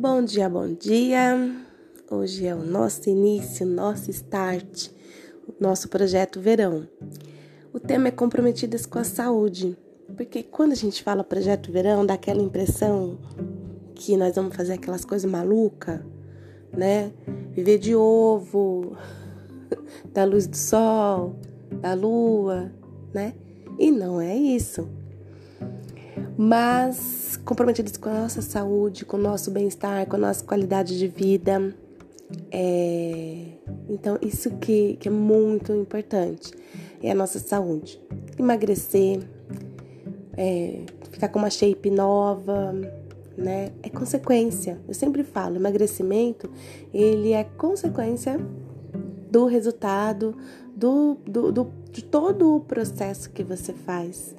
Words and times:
Bom 0.00 0.22
dia, 0.22 0.48
bom 0.48 0.72
dia. 0.74 1.56
Hoje 2.08 2.46
é 2.46 2.54
o 2.54 2.62
nosso 2.62 3.10
início, 3.10 3.66
nosso 3.66 4.12
start, 4.12 4.90
o 5.48 5.52
nosso 5.58 5.88
projeto 5.88 6.38
verão. 6.38 6.86
O 7.72 7.80
tema 7.80 8.06
é 8.06 8.12
comprometidas 8.12 8.86
com 8.86 9.00
a 9.00 9.02
saúde, 9.02 9.76
porque 10.16 10.44
quando 10.44 10.70
a 10.70 10.76
gente 10.76 11.02
fala 11.02 11.24
projeto 11.24 11.72
verão, 11.72 12.06
dá 12.06 12.14
aquela 12.14 12.40
impressão 12.40 13.18
que 13.96 14.16
nós 14.16 14.36
vamos 14.36 14.54
fazer 14.54 14.74
aquelas 14.74 15.04
coisas 15.04 15.28
malucas, 15.28 16.00
né? 16.72 17.10
Viver 17.50 17.78
de 17.78 17.96
ovo, 17.96 18.96
da 20.14 20.22
luz 20.22 20.46
do 20.46 20.56
sol, 20.56 21.34
da 21.82 21.94
lua, 21.94 22.70
né? 23.12 23.34
E 23.76 23.90
não 23.90 24.20
é 24.20 24.36
isso. 24.36 24.88
Mas 26.40 27.36
comprometidos 27.44 27.96
com 27.96 28.08
a 28.08 28.20
nossa 28.20 28.40
saúde, 28.40 29.04
com 29.04 29.16
o 29.16 29.20
nosso 29.20 29.50
bem-estar, 29.50 30.06
com 30.06 30.14
a 30.14 30.20
nossa 30.20 30.44
qualidade 30.44 30.96
de 30.96 31.08
vida. 31.08 31.74
É... 32.52 33.44
Então, 33.88 34.16
isso 34.22 34.52
que, 34.58 34.96
que 35.00 35.08
é 35.08 35.10
muito 35.10 35.72
importante 35.72 36.52
é 37.02 37.10
a 37.10 37.14
nossa 37.14 37.40
saúde. 37.40 38.00
Emagrecer, 38.38 39.20
é, 40.36 40.82
ficar 41.10 41.28
com 41.28 41.40
uma 41.40 41.50
shape 41.50 41.90
nova, 41.90 42.72
né? 43.36 43.72
É 43.82 43.88
consequência. 43.88 44.78
Eu 44.86 44.94
sempre 44.94 45.24
falo, 45.24 45.56
emagrecimento, 45.56 46.48
ele 46.94 47.32
é 47.32 47.42
consequência 47.42 48.38
do 49.28 49.46
resultado, 49.46 50.36
do, 50.76 51.16
do, 51.26 51.50
do 51.50 51.72
de 51.90 52.04
todo 52.04 52.54
o 52.54 52.60
processo 52.60 53.30
que 53.30 53.42
você 53.42 53.72
faz, 53.72 54.36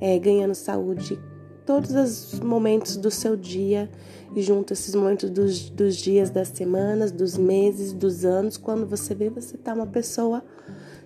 é, 0.00 0.18
ganhando 0.18 0.54
saúde, 0.54 1.18
todos 1.64 1.90
os 1.94 2.40
momentos 2.40 2.96
do 2.96 3.10
seu 3.10 3.36
dia 3.36 3.90
e 4.34 4.42
junto 4.42 4.72
esses 4.72 4.94
momentos 4.94 5.30
dos, 5.30 5.70
dos 5.70 5.96
dias, 5.96 6.30
das 6.30 6.48
semanas, 6.48 7.12
dos 7.12 7.36
meses, 7.36 7.92
dos 7.92 8.24
anos, 8.24 8.56
quando 8.56 8.86
você 8.86 9.14
vê, 9.14 9.30
você 9.30 9.56
tá 9.56 9.72
uma 9.72 9.86
pessoa 9.86 10.42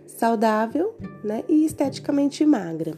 saudável, 0.07 0.95
né, 1.23 1.45
e 1.49 1.65
esteticamente 1.65 2.45
magra. 2.45 2.95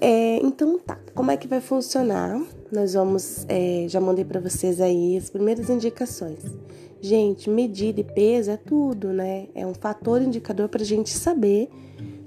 É, 0.00 0.36
então 0.36 0.78
tá, 0.78 0.98
como 1.14 1.30
é 1.30 1.36
que 1.36 1.48
vai 1.48 1.60
funcionar? 1.60 2.40
Nós 2.70 2.94
vamos, 2.94 3.44
é, 3.48 3.86
já 3.88 4.00
mandei 4.00 4.24
para 4.24 4.40
vocês 4.40 4.80
aí 4.80 5.16
as 5.16 5.30
primeiras 5.30 5.70
indicações. 5.70 6.44
Gente, 7.00 7.48
medida 7.48 8.00
e 8.00 8.04
peso 8.04 8.50
é 8.50 8.56
tudo, 8.56 9.12
né? 9.12 9.46
É 9.54 9.66
um 9.66 9.74
fator 9.74 10.20
indicador 10.20 10.68
para 10.68 10.82
a 10.82 10.84
gente 10.84 11.10
saber 11.10 11.68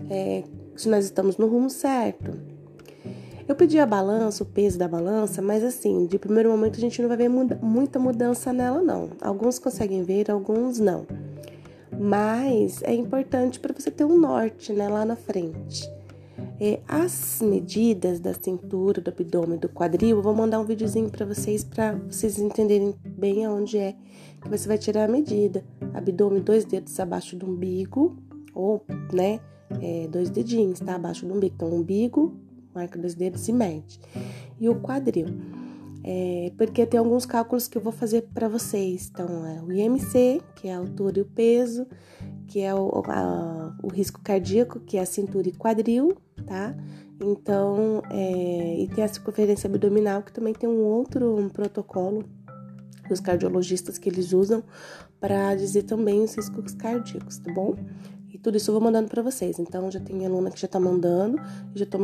é, 0.09 0.43
se 0.75 0.89
nós 0.89 1.05
estamos 1.05 1.37
no 1.37 1.47
rumo 1.47 1.69
certo. 1.69 2.37
Eu 3.51 3.55
pedi 3.57 3.77
a 3.79 3.85
balança, 3.85 4.43
o 4.43 4.45
peso 4.45 4.79
da 4.79 4.87
balança, 4.87 5.41
mas 5.41 5.61
assim, 5.61 6.05
de 6.05 6.17
primeiro 6.17 6.49
momento 6.49 6.77
a 6.77 6.79
gente 6.79 7.01
não 7.01 7.09
vai 7.09 7.17
ver 7.17 7.27
muda 7.27 7.59
muita 7.61 7.99
mudança 7.99 8.53
nela, 8.53 8.81
não. 8.81 9.09
Alguns 9.21 9.59
conseguem 9.59 10.03
ver, 10.03 10.31
alguns 10.31 10.79
não. 10.79 11.05
Mas 11.99 12.81
é 12.81 12.93
importante 12.93 13.59
para 13.59 13.73
você 13.77 13.91
ter 13.91 14.05
um 14.05 14.17
norte, 14.17 14.71
né, 14.71 14.87
lá 14.87 15.03
na 15.03 15.17
frente. 15.17 15.85
É, 16.61 16.79
as 16.87 17.41
medidas 17.41 18.21
da 18.21 18.33
cintura, 18.33 19.01
do 19.01 19.09
abdômen, 19.09 19.59
do 19.59 19.67
quadril, 19.67 20.15
eu 20.15 20.23
vou 20.23 20.33
mandar 20.33 20.57
um 20.57 20.65
videozinho 20.65 21.09
para 21.09 21.25
vocês, 21.25 21.61
para 21.61 21.95
vocês 22.09 22.39
entenderem 22.39 22.95
bem 23.05 23.43
aonde 23.43 23.77
é 23.77 23.97
que 24.41 24.47
você 24.47 24.65
vai 24.65 24.77
tirar 24.77 25.03
a 25.03 25.11
medida. 25.11 25.61
Abdômen, 25.93 26.41
dois 26.41 26.63
dedos 26.63 26.97
abaixo 27.01 27.35
do 27.35 27.47
umbigo, 27.47 28.15
ou, 28.55 28.81
né, 29.11 29.41
é, 29.81 30.07
dois 30.07 30.29
dedinhos, 30.29 30.79
tá? 30.79 30.95
Abaixo 30.95 31.25
do 31.25 31.33
umbigo. 31.33 31.53
Então, 31.53 31.67
umbigo, 31.67 32.33
marca 32.73 32.99
dois 32.99 33.15
dedos 33.15 33.47
e 33.47 33.53
mede. 33.53 33.99
E 34.59 34.69
o 34.69 34.75
quadril. 34.75 35.27
É, 36.03 36.51
porque 36.57 36.85
tem 36.85 36.99
alguns 36.99 37.25
cálculos 37.25 37.67
que 37.67 37.77
eu 37.77 37.81
vou 37.81 37.91
fazer 37.91 38.23
para 38.33 38.47
vocês. 38.47 39.09
Então, 39.11 39.45
é 39.45 39.61
o 39.61 39.71
IMC, 39.71 40.41
que 40.55 40.67
é 40.67 40.73
a 40.73 40.77
altura 40.77 41.19
e 41.19 41.21
o 41.21 41.25
peso, 41.25 41.85
que 42.47 42.59
é 42.61 42.73
o, 42.73 43.03
a, 43.05 43.77
o 43.83 43.87
risco 43.87 44.19
cardíaco, 44.23 44.79
que 44.79 44.97
é 44.97 45.01
a 45.01 45.05
cintura 45.05 45.47
e 45.47 45.51
quadril, 45.51 46.17
tá? 46.45 46.75
Então, 47.23 48.01
é, 48.09 48.79
e 48.79 48.87
tem 48.87 49.03
a 49.03 49.07
circunferência 49.07 49.67
abdominal, 49.67 50.23
que 50.23 50.33
também 50.33 50.53
tem 50.53 50.67
um 50.67 50.83
outro 50.83 51.37
um 51.37 51.49
protocolo 51.49 52.25
dos 53.07 53.19
cardiologistas 53.19 53.97
que 53.97 54.09
eles 54.09 54.33
usam 54.33 54.63
para 55.19 55.53
dizer 55.53 55.83
também 55.83 56.23
os 56.23 56.33
riscos 56.35 56.73
cardíacos, 56.73 57.37
tá 57.37 57.53
bom? 57.53 57.75
E 58.33 58.37
tudo 58.37 58.57
isso 58.57 58.71
eu 58.71 58.73
vou 58.73 58.81
mandando 58.81 59.09
para 59.09 59.21
vocês. 59.21 59.59
Então, 59.59 59.91
já 59.91 59.99
tem 59.99 60.25
aluna 60.25 60.49
que 60.49 60.59
já 60.59 60.67
tá 60.67 60.79
mandando, 60.79 61.37
já 61.75 61.85
tô 61.85 61.97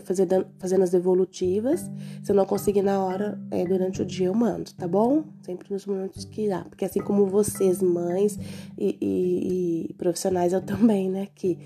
fazendo, 0.00 0.46
fazendo 0.58 0.82
as 0.82 0.90
devolutivas. 0.90 1.90
Se 2.22 2.32
eu 2.32 2.36
não 2.36 2.46
conseguir 2.46 2.82
na 2.82 3.04
hora, 3.04 3.38
é, 3.50 3.64
durante 3.64 4.00
o 4.00 4.06
dia 4.06 4.28
eu 4.28 4.34
mando, 4.34 4.72
tá 4.72 4.88
bom? 4.88 5.24
Sempre 5.42 5.72
nos 5.72 5.84
momentos 5.84 6.24
que 6.24 6.48
dá. 6.48 6.64
Porque 6.64 6.84
assim 6.84 7.00
como 7.00 7.26
vocês, 7.26 7.82
mães 7.82 8.38
e, 8.78 8.96
e, 9.00 9.90
e 9.90 9.94
profissionais, 9.94 10.52
eu 10.52 10.62
também, 10.62 11.10
né? 11.10 11.28
Que... 11.34 11.58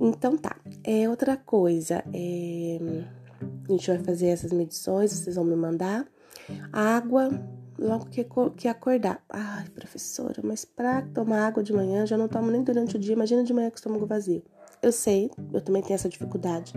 Então 0.00 0.36
tá. 0.36 0.56
É 0.82 1.08
outra 1.08 1.36
coisa. 1.36 2.02
É... 2.12 2.78
A 3.68 3.72
gente 3.72 3.86
vai 3.88 3.98
fazer 3.98 4.26
essas 4.26 4.52
medições, 4.52 5.12
vocês 5.12 5.36
vão 5.36 5.44
me 5.44 5.54
mandar. 5.54 6.06
Água, 6.72 7.30
logo 7.78 8.06
que, 8.06 8.26
que 8.56 8.68
acordar. 8.68 9.22
Ai, 9.28 9.68
professora, 9.70 10.40
mas 10.42 10.64
pra 10.64 11.02
tomar 11.02 11.46
água 11.46 11.62
de 11.62 11.72
manhã, 11.72 12.04
já 12.04 12.18
não 12.18 12.28
tomo 12.28 12.50
nem 12.50 12.62
durante 12.62 12.96
o 12.96 12.98
dia. 12.98 13.12
Imagina 13.12 13.44
de 13.44 13.52
manhã 13.52 13.68
com 13.70 13.76
o 13.76 13.78
estômago 13.78 14.06
vazio. 14.06 14.42
Eu 14.82 14.92
sei, 14.92 15.30
eu 15.52 15.60
também 15.60 15.82
tenho 15.82 15.94
essa 15.94 16.08
dificuldade. 16.08 16.72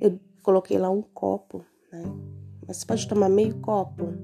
Eu 0.00 0.18
coloquei 0.42 0.78
lá 0.78 0.90
um 0.90 1.02
copo, 1.02 1.64
né? 1.92 2.02
Mas 2.66 2.78
você 2.78 2.86
pode 2.86 3.08
tomar 3.08 3.28
meio 3.28 3.56
copo. 3.56 4.14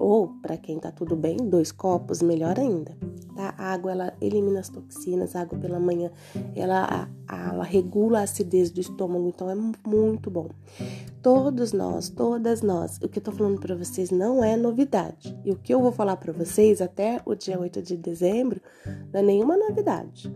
Ou, 0.00 0.28
para 0.40 0.56
quem 0.56 0.78
tá 0.78 0.90
tudo 0.90 1.14
bem, 1.14 1.36
dois 1.36 1.70
copos, 1.70 2.22
melhor 2.22 2.58
ainda. 2.58 2.96
Tá? 3.36 3.54
A 3.58 3.74
água, 3.74 3.92
ela 3.92 4.14
elimina 4.18 4.60
as 4.60 4.70
toxinas, 4.70 5.36
a 5.36 5.42
água 5.42 5.58
pela 5.58 5.78
manhã, 5.78 6.10
ela, 6.56 7.06
ela 7.28 7.62
regula 7.62 8.20
a 8.20 8.22
acidez 8.22 8.70
do 8.70 8.80
estômago, 8.80 9.28
então 9.28 9.50
é 9.50 9.54
muito 9.86 10.30
bom. 10.30 10.48
Todos 11.20 11.74
nós, 11.74 12.08
todas 12.08 12.62
nós, 12.62 12.96
o 13.02 13.10
que 13.10 13.18
eu 13.18 13.22
tô 13.22 13.30
falando 13.30 13.60
para 13.60 13.74
vocês 13.74 14.10
não 14.10 14.42
é 14.42 14.56
novidade. 14.56 15.38
E 15.44 15.50
o 15.50 15.56
que 15.56 15.74
eu 15.74 15.82
vou 15.82 15.92
falar 15.92 16.16
para 16.16 16.32
vocês 16.32 16.80
até 16.80 17.20
o 17.26 17.34
dia 17.34 17.60
8 17.60 17.82
de 17.82 17.98
dezembro 17.98 18.58
não 19.12 19.20
é 19.20 19.22
nenhuma 19.22 19.54
novidade. 19.54 20.34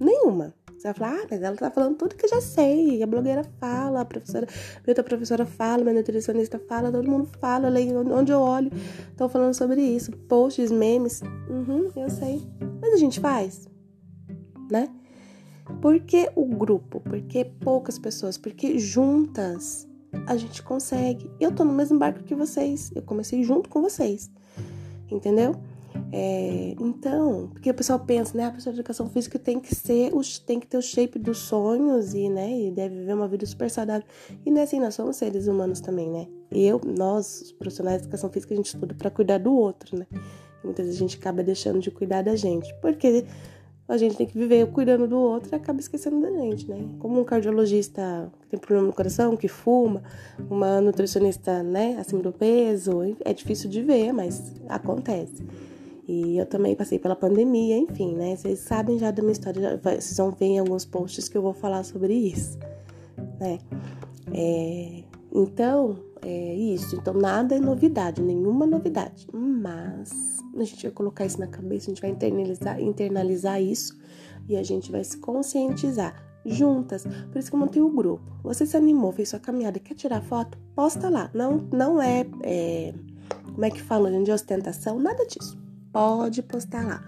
Nenhuma. 0.00 0.54
Você 0.84 0.92
vai 0.92 0.94
falar, 0.94 1.22
ah, 1.22 1.26
mas 1.30 1.42
ela 1.42 1.56
tá 1.56 1.70
falando 1.70 1.96
tudo 1.96 2.14
que 2.14 2.26
eu 2.26 2.28
já 2.28 2.42
sei. 2.42 3.02
A 3.02 3.06
blogueira 3.06 3.42
fala, 3.58 4.02
a 4.02 4.04
professora, 4.04 4.46
minha 4.46 4.88
outra 4.88 5.02
professora 5.02 5.46
fala, 5.46 5.82
minha 5.82 5.94
nutricionista 5.94 6.58
fala, 6.58 6.92
todo 6.92 7.10
mundo 7.10 7.26
fala, 7.40 7.70
onde 8.14 8.30
eu 8.30 8.38
olho, 8.38 8.70
estão 9.08 9.26
falando 9.26 9.54
sobre 9.54 9.80
isso. 9.80 10.12
Posts, 10.12 10.70
memes, 10.70 11.22
uhum, 11.48 11.90
eu 11.96 12.10
sei. 12.10 12.46
Mas 12.82 12.92
a 12.92 12.96
gente 12.98 13.18
faz, 13.18 13.66
né? 14.70 14.90
Por 15.80 15.98
que 16.00 16.30
o 16.36 16.44
grupo? 16.44 17.00
Por 17.00 17.18
que 17.22 17.46
poucas 17.46 17.98
pessoas? 17.98 18.36
Porque 18.36 18.78
juntas 18.78 19.88
a 20.26 20.36
gente 20.36 20.62
consegue. 20.62 21.30
Eu 21.40 21.50
tô 21.50 21.64
no 21.64 21.72
mesmo 21.72 21.98
barco 21.98 22.22
que 22.24 22.34
vocês. 22.34 22.92
Eu 22.94 23.00
comecei 23.00 23.42
junto 23.42 23.70
com 23.70 23.80
vocês. 23.80 24.30
Entendeu? 25.10 25.56
É, 26.12 26.74
então, 26.80 27.48
porque 27.52 27.70
o 27.70 27.74
pessoal 27.74 27.98
pensa, 27.98 28.36
né? 28.36 28.46
A 28.46 28.50
pessoa 28.50 28.72
de 28.72 28.80
educação 28.80 29.08
física 29.08 29.38
tem 29.38 29.58
que 29.58 29.74
ser, 29.74 30.12
tem 30.46 30.60
que 30.60 30.66
ter 30.66 30.76
o 30.76 30.82
shape 30.82 31.18
dos 31.18 31.38
sonhos 31.38 32.14
e, 32.14 32.28
né? 32.28 32.66
E 32.66 32.70
deve 32.70 33.00
viver 33.00 33.14
uma 33.14 33.28
vida 33.28 33.44
super 33.46 33.70
saudável. 33.70 34.06
E 34.44 34.50
não 34.50 34.60
é 34.60 34.64
assim, 34.64 34.78
nós 34.78 34.94
somos 34.94 35.16
seres 35.16 35.46
humanos 35.46 35.80
também, 35.80 36.10
né? 36.10 36.26
Eu, 36.50 36.80
nós, 36.84 37.42
os 37.42 37.52
profissionais 37.52 37.98
de 37.98 38.04
educação 38.04 38.30
física, 38.30 38.54
a 38.54 38.56
gente 38.56 38.66
estuda 38.66 38.94
para 38.94 39.10
cuidar 39.10 39.38
do 39.38 39.52
outro, 39.52 39.98
né? 39.98 40.06
E 40.12 40.66
muitas 40.66 40.86
vezes 40.86 41.00
a 41.00 41.04
gente 41.04 41.18
acaba 41.18 41.42
deixando 41.42 41.80
de 41.80 41.90
cuidar 41.90 42.22
da 42.22 42.36
gente. 42.36 42.72
Porque 42.80 43.24
a 43.86 43.96
gente 43.98 44.16
tem 44.16 44.26
que 44.26 44.38
viver 44.38 44.66
cuidando 44.68 45.06
do 45.06 45.18
outro 45.18 45.50
e 45.52 45.54
acaba 45.54 45.78
esquecendo 45.78 46.20
da 46.20 46.30
gente, 46.30 46.68
né? 46.68 46.88
Como 46.98 47.20
um 47.20 47.24
cardiologista 47.24 48.32
que 48.40 48.48
tem 48.48 48.58
problema 48.58 48.86
no 48.86 48.92
coração, 48.94 49.36
que 49.36 49.48
fuma, 49.48 50.02
uma 50.48 50.80
nutricionista, 50.80 51.62
né, 51.62 51.96
acima 51.98 52.22
do 52.22 52.32
peso, 52.32 53.16
é 53.24 53.34
difícil 53.34 53.68
de 53.68 53.82
ver, 53.82 54.12
mas 54.12 54.54
acontece. 54.68 55.44
E 56.06 56.36
eu 56.36 56.44
também 56.44 56.74
passei 56.74 56.98
pela 56.98 57.16
pandemia, 57.16 57.78
enfim, 57.78 58.14
né? 58.14 58.36
Vocês 58.36 58.58
sabem 58.58 58.98
já 58.98 59.10
da 59.10 59.22
minha 59.22 59.32
história, 59.32 59.80
vocês 59.82 60.16
vão 60.16 60.30
ver 60.30 60.46
em 60.46 60.58
alguns 60.58 60.84
posts 60.84 61.28
que 61.28 61.36
eu 61.36 61.42
vou 61.42 61.54
falar 61.54 61.82
sobre 61.82 62.12
isso, 62.12 62.58
né? 63.40 63.58
É, 64.32 65.02
então, 65.32 65.98
é 66.20 66.54
isso. 66.54 66.94
Então, 66.96 67.14
nada 67.14 67.56
é 67.56 67.58
novidade, 67.58 68.20
nenhuma 68.20 68.66
novidade. 68.66 69.26
Mas 69.32 70.38
a 70.54 70.64
gente 70.64 70.82
vai 70.82 70.92
colocar 70.92 71.24
isso 71.24 71.40
na 71.40 71.46
cabeça, 71.46 71.86
a 71.86 71.94
gente 71.94 72.02
vai 72.02 72.10
internalizar, 72.10 72.80
internalizar 72.80 73.62
isso 73.62 73.98
e 74.46 74.56
a 74.56 74.62
gente 74.62 74.92
vai 74.92 75.02
se 75.02 75.16
conscientizar 75.16 76.22
juntas. 76.44 77.06
Por 77.32 77.38
isso 77.38 77.48
que 77.48 77.56
eu 77.56 77.60
montei 77.60 77.80
o 77.80 77.88
grupo. 77.88 78.30
Você 78.42 78.66
se 78.66 78.76
animou, 78.76 79.10
fez 79.10 79.30
sua 79.30 79.38
caminhada, 79.38 79.78
quer 79.78 79.94
tirar 79.94 80.20
foto? 80.20 80.58
Posta 80.74 81.08
lá. 81.08 81.30
Não, 81.32 81.66
não 81.72 82.02
é, 82.02 82.26
é 82.42 82.92
como 83.46 83.64
é 83.64 83.70
que 83.70 83.80
fala, 83.80 84.10
de 84.22 84.30
ostentação, 84.30 84.98
nada 84.98 85.24
disso 85.26 85.63
pode 85.94 86.42
postar 86.42 86.84
lá. 86.84 87.04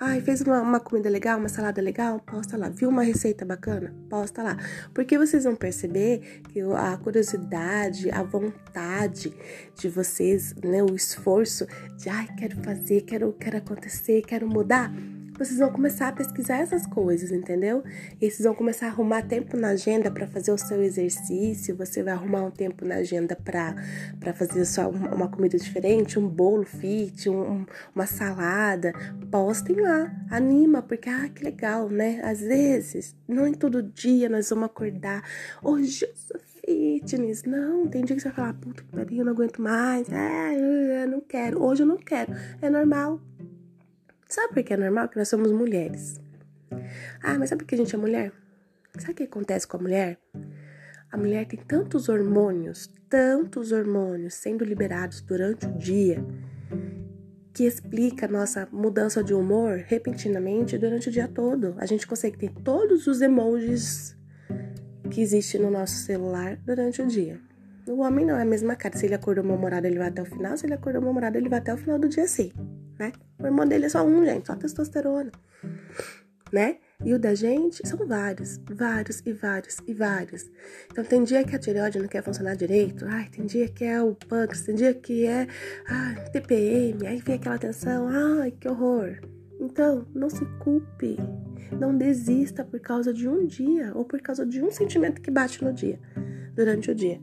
Ai, 0.00 0.20
fez 0.20 0.42
uma, 0.42 0.62
uma, 0.62 0.78
comida 0.78 1.10
legal, 1.10 1.40
uma 1.40 1.48
salada 1.48 1.82
legal? 1.82 2.20
Posta 2.20 2.56
lá. 2.56 2.68
Viu 2.68 2.88
uma 2.88 3.02
receita 3.02 3.44
bacana? 3.44 3.92
Posta 4.08 4.44
lá. 4.44 4.56
Porque 4.94 5.18
vocês 5.18 5.42
vão 5.42 5.56
perceber 5.56 6.42
que 6.52 6.60
a 6.60 6.96
curiosidade, 6.98 8.08
a 8.12 8.22
vontade 8.22 9.34
de 9.74 9.88
vocês, 9.88 10.54
né, 10.62 10.84
o 10.84 10.94
esforço 10.94 11.66
de, 11.96 12.08
ai, 12.08 12.28
quero 12.38 12.62
fazer, 12.62 13.00
quero, 13.00 13.32
quero 13.32 13.56
acontecer, 13.56 14.22
quero 14.22 14.46
mudar 14.46 14.92
vocês 15.38 15.58
vão 15.58 15.70
começar 15.70 16.08
a 16.08 16.12
pesquisar 16.12 16.56
essas 16.56 16.84
coisas, 16.84 17.30
entendeu? 17.30 17.84
E 18.20 18.28
vocês 18.28 18.42
vão 18.42 18.54
começar 18.54 18.86
a 18.86 18.88
arrumar 18.90 19.22
tempo 19.22 19.56
na 19.56 19.68
agenda 19.68 20.10
para 20.10 20.26
fazer 20.26 20.50
o 20.50 20.58
seu 20.58 20.82
exercício, 20.82 21.76
você 21.76 22.02
vai 22.02 22.12
arrumar 22.12 22.42
um 22.42 22.50
tempo 22.50 22.84
na 22.84 22.96
agenda 22.96 23.36
para 23.36 24.34
fazer 24.34 24.64
só 24.64 24.88
uma, 24.90 25.28
comida 25.28 25.56
diferente, 25.56 26.18
um 26.18 26.28
bolo 26.28 26.64
fit, 26.64 27.30
um, 27.30 27.64
uma 27.94 28.06
salada. 28.06 28.92
Postem 29.30 29.80
lá, 29.80 30.12
anima, 30.30 30.82
porque 30.82 31.08
ah, 31.08 31.28
que 31.28 31.44
legal, 31.44 31.88
né? 31.88 32.20
Às 32.24 32.40
vezes, 32.40 33.14
não 33.26 33.46
em 33.46 33.54
todo 33.54 33.82
dia 33.82 34.28
nós 34.28 34.50
vamos 34.50 34.66
acordar. 34.66 35.22
Hoje 35.62 36.04
eu 36.04 36.14
sou 36.16 36.40
fitness. 36.68 37.44
Não, 37.44 37.86
tem 37.86 38.04
dia 38.04 38.16
que 38.16 38.22
você 38.22 38.28
vai 38.28 38.36
falar, 38.36 38.54
puta 38.54 38.82
que 38.82 38.88
pariu, 38.90 39.18
eu 39.18 39.24
não 39.24 39.32
aguento 39.32 39.62
mais. 39.62 40.08
Ah, 40.10 41.06
não 41.06 41.20
quero. 41.20 41.62
Hoje 41.62 41.82
eu 41.82 41.86
não 41.86 41.96
quero. 41.96 42.32
É 42.60 42.68
normal. 42.68 43.20
Sabe 44.28 44.52
por 44.52 44.62
que 44.62 44.74
é 44.74 44.76
normal? 44.76 45.08
Que 45.08 45.16
nós 45.16 45.28
somos 45.28 45.50
mulheres. 45.50 46.20
Ah, 47.22 47.38
mas 47.38 47.48
sabe 47.48 47.62
por 47.62 47.68
que 47.68 47.74
a 47.74 47.78
gente 47.78 47.94
é 47.94 47.98
mulher? 47.98 48.30
Sabe 48.98 49.12
o 49.12 49.14
que 49.14 49.22
acontece 49.22 49.66
com 49.66 49.78
a 49.78 49.80
mulher? 49.80 50.18
A 51.10 51.16
mulher 51.16 51.46
tem 51.46 51.58
tantos 51.58 52.10
hormônios, 52.10 52.92
tantos 53.08 53.72
hormônios 53.72 54.34
sendo 54.34 54.66
liberados 54.66 55.22
durante 55.22 55.66
o 55.66 55.72
dia, 55.78 56.22
que 57.54 57.64
explica 57.64 58.26
a 58.26 58.28
nossa 58.28 58.68
mudança 58.70 59.24
de 59.24 59.32
humor 59.32 59.82
repentinamente 59.86 60.76
durante 60.76 61.08
o 61.08 61.12
dia 61.12 61.26
todo. 61.26 61.74
A 61.78 61.86
gente 61.86 62.06
consegue 62.06 62.36
ter 62.36 62.52
todos 62.62 63.06
os 63.06 63.22
emojis 63.22 64.14
que 65.10 65.22
existem 65.22 65.62
no 65.62 65.70
nosso 65.70 65.94
celular 65.94 66.56
durante 66.66 67.00
o 67.00 67.06
dia. 67.06 67.40
O 67.86 68.02
homem 68.02 68.26
não 68.26 68.36
é 68.36 68.42
a 68.42 68.44
mesma 68.44 68.76
cara. 68.76 68.94
Se 68.94 69.06
ele 69.06 69.14
acordou 69.14 69.42
mal-humorado, 69.42 69.86
ele 69.86 69.98
vai 69.98 70.08
até 70.08 70.20
o 70.20 70.26
final. 70.26 70.54
Se 70.54 70.66
ele 70.66 70.74
acordou 70.74 71.00
mal-humorado, 71.00 71.38
ele 71.38 71.48
vai 71.48 71.60
até 71.60 71.72
o 71.72 71.78
final 71.78 71.98
do 71.98 72.10
dia 72.10 72.28
sim 72.28 72.52
né? 72.98 73.12
O 73.38 73.44
hormônio 73.44 73.70
dele 73.70 73.86
é 73.86 73.88
só 73.88 74.04
um, 74.04 74.24
gente, 74.24 74.46
só 74.46 74.56
testosterona, 74.56 75.30
né? 76.52 76.78
E 77.04 77.14
o 77.14 77.18
da 77.18 77.32
gente 77.32 77.86
são 77.86 78.04
vários, 78.06 78.58
vários 78.68 79.22
e 79.24 79.32
vários 79.32 79.76
e 79.86 79.94
vários. 79.94 80.50
Então 80.90 81.04
tem 81.04 81.22
dia 81.22 81.44
que 81.44 81.54
a 81.54 81.58
tireoide 81.58 82.00
não 82.00 82.08
quer 82.08 82.24
funcionar 82.24 82.56
direito, 82.56 83.04
ai, 83.06 83.28
tem 83.28 83.46
dia 83.46 83.68
que 83.68 83.84
é 83.84 84.02
o 84.02 84.14
pâncreas, 84.14 84.64
tem 84.64 84.74
dia 84.74 84.92
que 84.92 85.24
é 85.24 85.46
ai, 85.86 86.30
TPM, 86.30 87.06
aí 87.06 87.20
vem 87.20 87.36
aquela 87.36 87.58
tensão, 87.58 88.08
ai, 88.08 88.50
que 88.50 88.68
horror. 88.68 89.20
Então, 89.60 90.06
não 90.14 90.30
se 90.30 90.44
culpe. 90.60 91.16
Não 91.78 91.96
desista 91.96 92.64
por 92.64 92.80
causa 92.80 93.12
de 93.12 93.28
um 93.28 93.44
dia 93.46 93.92
ou 93.94 94.04
por 94.04 94.20
causa 94.20 94.46
de 94.46 94.62
um 94.62 94.70
sentimento 94.70 95.20
que 95.20 95.30
bate 95.30 95.62
no 95.62 95.72
dia, 95.72 96.00
durante 96.54 96.90
o 96.90 96.94
dia. 96.94 97.20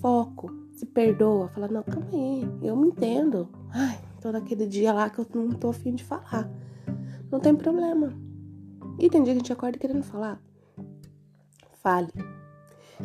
Foco, 0.00 0.50
se 0.74 0.86
perdoa, 0.86 1.48
fala, 1.48 1.68
não, 1.68 1.82
calma 1.82 2.08
aí, 2.12 2.48
eu 2.62 2.76
me 2.76 2.88
entendo. 2.88 3.50
Ai, 3.72 3.98
Tô 4.20 4.30
naquele 4.30 4.66
dia 4.66 4.92
lá 4.92 5.08
que 5.08 5.18
eu 5.18 5.26
não 5.34 5.50
tô 5.50 5.70
afim 5.70 5.94
de 5.94 6.04
falar. 6.04 6.50
Não 7.30 7.40
tem 7.40 7.54
problema. 7.54 8.12
E 8.98 9.08
tem 9.08 9.22
dia 9.22 9.32
que 9.32 9.38
a 9.38 9.42
gente 9.42 9.52
acorda 9.52 9.78
querendo 9.78 10.02
falar. 10.02 10.42
Fale. 11.82 12.12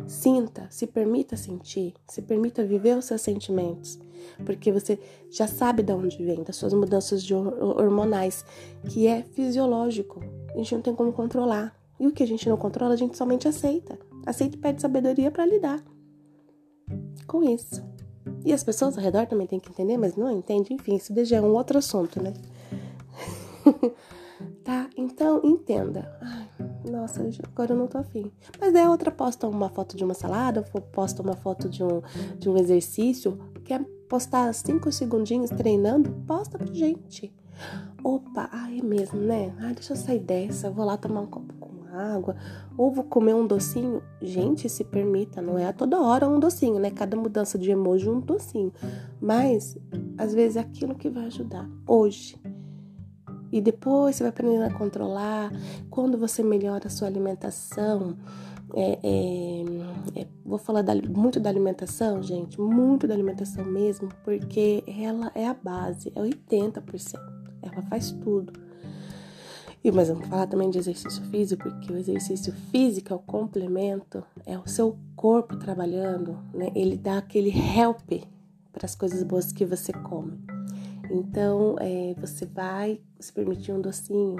Sinta, 0.07 0.67
se 0.69 0.85
permita 0.85 1.37
sentir, 1.37 1.93
se 2.05 2.21
permita 2.21 2.65
viver 2.65 2.97
os 2.97 3.05
seus 3.05 3.21
sentimentos, 3.21 3.97
porque 4.45 4.69
você 4.69 4.99
já 5.31 5.47
sabe 5.47 5.83
de 5.83 5.93
onde 5.93 6.21
vem, 6.21 6.43
das 6.43 6.57
suas 6.57 6.73
mudanças 6.73 7.25
hormonais, 7.31 8.43
que 8.89 9.07
é 9.07 9.23
fisiológico. 9.23 10.19
A 10.53 10.57
gente 10.57 10.75
não 10.75 10.81
tem 10.81 10.93
como 10.93 11.13
controlar. 11.13 11.73
E 11.97 12.05
o 12.05 12.11
que 12.11 12.23
a 12.23 12.27
gente 12.27 12.49
não 12.49 12.57
controla, 12.57 12.93
a 12.93 12.97
gente 12.97 13.17
somente 13.17 13.47
aceita. 13.47 13.97
Aceita 14.25 14.57
e 14.57 14.59
pede 14.59 14.81
sabedoria 14.81 15.31
para 15.31 15.45
lidar 15.45 15.81
com 17.25 17.43
isso. 17.43 17.83
E 18.43 18.53
as 18.53 18.63
pessoas 18.63 18.97
ao 18.97 19.03
redor 19.03 19.25
também 19.27 19.47
têm 19.47 19.59
que 19.59 19.69
entender, 19.69 19.97
mas 19.97 20.15
não 20.15 20.31
entendem. 20.31 20.77
Enfim, 20.77 20.95
isso 20.95 21.13
já 21.25 21.37
é 21.37 21.41
um 21.41 21.53
outro 21.53 21.77
assunto, 21.77 22.21
né? 22.21 22.33
tá? 24.63 24.89
Então, 24.95 25.41
entenda. 25.43 26.17
Ai, 26.21 26.47
nossa, 26.89 27.21
agora 27.43 27.73
eu 27.73 27.77
não 27.77 27.87
tô 27.87 27.97
afim. 27.97 28.31
Mas 28.59 28.73
daí 28.73 28.83
a 28.83 28.89
outra 28.89 29.11
posta 29.11 29.47
uma 29.47 29.69
foto 29.69 29.95
de 29.95 30.03
uma 30.03 30.13
salada, 30.13 30.61
posta 30.91 31.21
uma 31.21 31.35
foto 31.35 31.69
de 31.69 31.83
um, 31.83 32.01
de 32.37 32.49
um 32.49 32.57
exercício. 32.57 33.39
Quer 33.63 33.83
postar 34.07 34.53
cinco 34.53 34.91
segundinhos 34.91 35.49
treinando? 35.49 36.11
Posta 36.27 36.57
pra 36.57 36.73
gente. 36.73 37.33
Opa, 38.03 38.49
ah, 38.51 38.71
é 38.71 38.83
mesmo, 38.83 39.19
né? 39.19 39.53
Ah, 39.59 39.73
deixa 39.73 39.93
eu 39.93 39.97
sair 39.97 40.19
dessa. 40.19 40.69
Vou 40.69 40.85
lá 40.85 40.97
tomar 40.97 41.21
um 41.21 41.27
copo 41.27 41.54
água, 41.95 42.35
ou 42.77 42.91
vou 42.91 43.03
comer 43.03 43.33
um 43.33 43.47
docinho. 43.47 44.01
Gente, 44.21 44.69
se 44.69 44.83
permita, 44.83 45.41
não 45.41 45.57
é 45.57 45.65
a 45.65 45.73
toda 45.73 46.01
hora 46.01 46.27
um 46.27 46.39
docinho, 46.39 46.79
né? 46.79 46.91
Cada 46.91 47.15
mudança 47.17 47.57
de 47.57 47.71
emoji 47.71 48.09
um 48.09 48.19
docinho. 48.19 48.73
Mas, 49.21 49.77
às 50.17 50.33
vezes, 50.33 50.57
é 50.57 50.59
aquilo 50.59 50.95
que 50.95 51.09
vai 51.09 51.25
ajudar. 51.25 51.69
Hoje. 51.87 52.39
E 53.51 53.61
depois 53.61 54.15
você 54.15 54.23
vai 54.23 54.29
aprendendo 54.31 54.63
a 54.63 54.73
controlar. 54.77 55.51
Quando 55.89 56.17
você 56.17 56.43
melhora 56.43 56.87
a 56.87 56.89
sua 56.89 57.07
alimentação, 57.07 58.17
é, 58.73 58.99
é, 59.01 60.21
é, 60.21 60.27
vou 60.43 60.57
falar 60.57 60.81
da, 60.81 60.93
muito 60.95 61.39
da 61.39 61.49
alimentação, 61.49 62.21
gente, 62.21 62.59
muito 62.59 63.07
da 63.07 63.13
alimentação 63.13 63.63
mesmo, 63.63 64.09
porque 64.23 64.83
ela 64.85 65.31
é 65.33 65.47
a 65.47 65.53
base, 65.53 66.11
é 66.15 66.19
80%. 66.19 67.17
Ela 67.61 67.81
faz 67.83 68.11
tudo. 68.11 68.64
E 69.85 69.91
mas 69.91 70.09
vamos 70.09 70.27
falar 70.27 70.47
também 70.47 70.71
de 70.71 70.79
exercício 70.79 71.21
físico, 71.25 71.69
porque 71.69 71.93
o 71.93 71.95
exercício 71.95 72.51
físico 72.71 73.13
é 73.13 73.15
o 73.15 73.19
complemento, 73.19 74.23
é 74.43 74.57
o 74.57 74.67
seu 74.67 74.97
corpo 75.15 75.57
trabalhando, 75.57 76.39
né? 76.51 76.71
Ele 76.73 76.97
dá 76.97 77.19
aquele 77.19 77.51
help 77.51 78.23
para 78.73 78.87
as 78.87 78.95
coisas 78.95 79.21
boas 79.21 79.51
que 79.51 79.63
você 79.63 79.93
come. 79.93 80.43
Então, 81.11 81.75
é, 81.79 82.15
você 82.19 82.47
vai 82.47 82.99
se 83.19 83.31
permitir 83.31 83.73
um 83.73 83.79
docinho, 83.79 84.37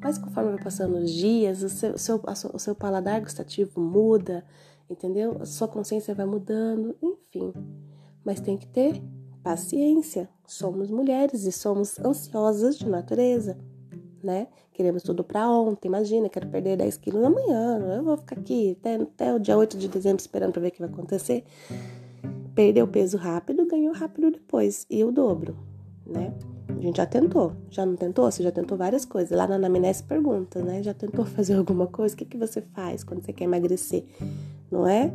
mas 0.00 0.16
conforme 0.16 0.52
vai 0.52 0.62
passando 0.62 0.96
os 0.98 1.10
dias, 1.10 1.64
o 1.64 1.68
seu, 1.68 1.98
seu, 1.98 2.22
o 2.52 2.58
seu 2.60 2.76
paladar 2.76 3.20
gustativo 3.20 3.80
muda, 3.80 4.44
entendeu? 4.88 5.38
A 5.40 5.44
sua 5.44 5.66
consciência 5.66 6.14
vai 6.14 6.24
mudando, 6.24 6.94
enfim. 7.02 7.52
Mas 8.24 8.38
tem 8.38 8.56
que 8.56 8.68
ter 8.68 9.02
paciência. 9.42 10.28
Somos 10.46 10.88
mulheres 10.88 11.42
e 11.42 11.50
somos 11.50 11.98
ansiosas 11.98 12.78
de 12.78 12.88
natureza 12.88 13.58
né? 14.24 14.48
Queremos 14.72 15.02
tudo 15.02 15.22
para 15.22 15.48
ontem. 15.48 15.88
Imagina, 15.88 16.28
quero 16.28 16.48
perder 16.48 16.76
10 16.76 16.96
quilos 16.96 17.22
amanhã. 17.22 17.78
Eu 17.96 18.02
vou 18.02 18.16
ficar 18.16 18.38
aqui 18.38 18.76
até, 18.80 18.96
até 18.96 19.34
o 19.34 19.38
dia 19.38 19.56
8 19.56 19.78
de 19.78 19.86
dezembro 19.86 20.20
esperando 20.20 20.52
para 20.52 20.62
ver 20.62 20.68
o 20.68 20.72
que 20.72 20.80
vai 20.80 20.88
acontecer. 20.88 21.44
Perdeu 22.54 22.86
peso 22.88 23.16
rápido, 23.16 23.66
ganhou 23.66 23.94
rápido 23.94 24.30
depois. 24.30 24.86
E 24.90 25.04
o 25.04 25.12
dobro, 25.12 25.56
né? 26.06 26.32
A 26.68 26.80
gente 26.80 26.96
já 26.96 27.06
tentou. 27.06 27.52
Já 27.70 27.84
não 27.86 27.94
tentou? 27.94 28.30
Você 28.30 28.42
já 28.42 28.50
tentou 28.50 28.76
várias 28.76 29.04
coisas. 29.04 29.36
Lá 29.36 29.46
na 29.46 29.56
anamnese 29.56 30.02
pergunta, 30.02 30.62
né? 30.62 30.82
Já 30.82 30.94
tentou 30.94 31.24
fazer 31.26 31.54
alguma 31.54 31.86
coisa? 31.86 32.14
O 32.14 32.18
que, 32.18 32.24
que 32.24 32.36
você 32.36 32.60
faz 32.60 33.04
quando 33.04 33.24
você 33.24 33.32
quer 33.32 33.44
emagrecer? 33.44 34.04
Não 34.70 34.88
é? 34.88 35.12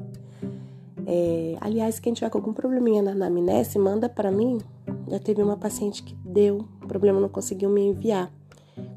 é 1.05 1.57
aliás, 1.60 2.00
quem 2.00 2.13
tiver 2.13 2.29
com 2.29 2.38
algum 2.38 2.53
probleminha 2.53 3.01
na 3.01 3.12
anamnese, 3.12 3.77
manda 3.77 4.07
para 4.07 4.31
mim. 4.31 4.60
Já 5.07 5.19
teve 5.19 5.41
uma 5.41 5.57
paciente 5.57 6.03
que 6.03 6.15
deu, 6.24 6.65
problema 6.88 7.19
não 7.19 7.29
conseguiu 7.29 7.69
me 7.69 7.81
enviar. 7.81 8.31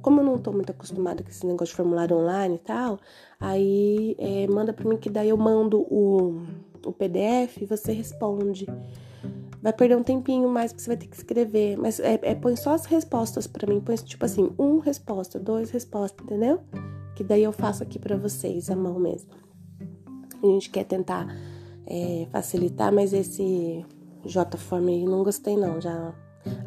Como 0.03 0.21
eu 0.21 0.25
não 0.25 0.37
tô 0.37 0.53
muito 0.53 0.71
acostumada 0.71 1.23
com 1.23 1.31
esse 1.31 1.47
negócio 1.47 1.73
de 1.73 1.77
formulário 1.77 2.17
online 2.17 2.57
e 2.57 2.59
tal, 2.59 2.99
aí 3.41 4.17
é, 4.19 4.47
manda 4.49 4.73
para 4.73 4.89
mim 4.89 4.97
que 4.97 5.09
daí 5.09 5.29
eu 5.29 5.37
mando 5.37 5.81
o, 5.83 6.43
o 6.85 6.93
PDF 6.93 7.59
e 7.63 7.65
você 7.65 7.93
responde. 7.93 8.67
Vai 9.63 9.73
perder 9.73 9.97
um 9.97 10.03
tempinho 10.03 10.49
mais 10.49 10.73
que 10.73 10.83
você 10.83 10.89
vai 10.89 10.97
ter 10.97 11.07
que 11.07 11.17
escrever, 11.17 11.77
mas 11.77 12.01
é, 12.01 12.19
é 12.23 12.35
põe 12.35 12.57
só 12.57 12.75
as 12.75 12.85
respostas 12.85 13.47
para 13.47 13.73
mim, 13.73 13.81
põe 13.81 13.95
tipo 13.95 14.25
assim, 14.25 14.51
um 14.59 14.81
resposta, 14.81 15.39
dois 15.39 15.71
respostas, 15.71 16.25
entendeu? 16.25 16.61
Que 17.15 17.23
daí 17.23 17.45
eu 17.45 17.53
faço 17.53 17.85
aqui 17.85 17.99
para 17.99 18.17
vocês, 18.17 18.69
a 18.71 18.75
mão 18.75 18.99
mesmo. 18.99 19.31
A 20.43 20.47
gente 20.47 20.69
quer 20.69 20.85
tentar 20.85 21.29
é, 21.87 22.27
facilitar, 22.33 22.93
mas 22.93 23.13
esse 23.13 23.87
J-form 24.25 24.89
aí 24.89 25.05
não 25.05 25.23
gostei 25.23 25.57
não, 25.57 25.81
já 25.81 26.13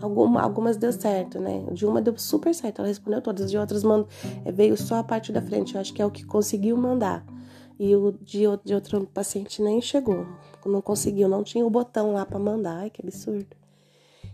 Alguma, 0.01 0.41
algumas 0.41 0.77
deu 0.77 0.91
certo, 0.91 1.39
né? 1.39 1.65
De 1.71 1.85
uma 1.85 2.01
deu 2.01 2.17
super 2.17 2.53
certo, 2.53 2.79
ela 2.79 2.87
respondeu 2.87 3.21
todas. 3.21 3.49
De 3.49 3.57
outras 3.57 3.83
mand... 3.83 4.05
É, 4.45 4.51
veio 4.51 4.77
só 4.77 4.95
a 4.95 5.03
parte 5.03 5.31
da 5.31 5.41
frente, 5.41 5.75
eu 5.75 5.81
acho 5.81 5.93
que 5.93 6.01
é 6.01 6.05
o 6.05 6.11
que 6.11 6.25
conseguiu 6.25 6.77
mandar. 6.77 7.25
E 7.77 7.95
o 7.95 8.13
de, 8.21 8.43
de 8.63 8.73
outro 8.73 9.05
paciente 9.07 9.61
nem 9.61 9.81
chegou, 9.81 10.25
não 10.65 10.81
conseguiu, 10.81 11.27
não 11.27 11.43
tinha 11.43 11.65
o 11.65 11.69
botão 11.69 12.13
lá 12.13 12.25
para 12.25 12.39
mandar. 12.39 12.77
Ai, 12.77 12.89
que 12.89 13.01
absurdo. 13.01 13.55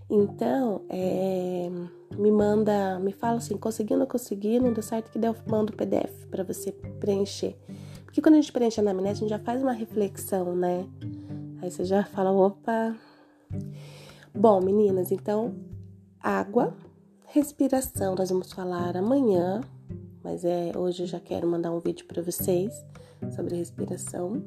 Então, 0.10 0.82
é, 0.90 1.70
me 2.18 2.30
manda, 2.30 3.00
me 3.00 3.14
fala 3.14 3.38
assim, 3.38 3.58
conseguiu, 3.58 3.98
não 3.98 4.06
consegui, 4.06 4.60
não 4.60 4.74
deu 4.74 4.84
certo, 4.84 5.10
que 5.10 5.18
deu, 5.18 5.34
manda 5.48 5.72
o 5.72 5.76
PDF 5.76 6.26
para 6.30 6.44
você 6.44 6.72
preencher. 7.00 7.56
Porque 8.04 8.22
quando 8.22 8.36
a 8.36 8.42
gente 8.42 8.52
preenche 8.52 8.80
a 8.80 8.84
anamnese, 8.84 9.20
a 9.20 9.20
gente 9.22 9.30
já 9.30 9.40
faz 9.40 9.64
uma 9.64 9.72
reflexão, 9.72 10.54
né? 10.54 10.86
Aí 11.62 11.72
você 11.72 11.86
já 11.86 12.04
fala, 12.04 12.30
opa, 12.30 12.94
Bom, 14.34 14.62
meninas, 14.62 15.12
então 15.12 15.54
água, 16.18 16.74
respiração 17.28 18.16
nós 18.16 18.30
vamos 18.30 18.54
falar 18.54 18.96
amanhã, 18.96 19.60
mas 20.24 20.46
é 20.46 20.72
hoje 20.74 21.04
eu 21.04 21.08
já 21.08 21.20
quero 21.20 21.46
mandar 21.46 21.70
um 21.70 21.80
vídeo 21.80 22.06
para 22.06 22.22
vocês 22.22 22.74
sobre 23.36 23.58
respiração. 23.58 24.42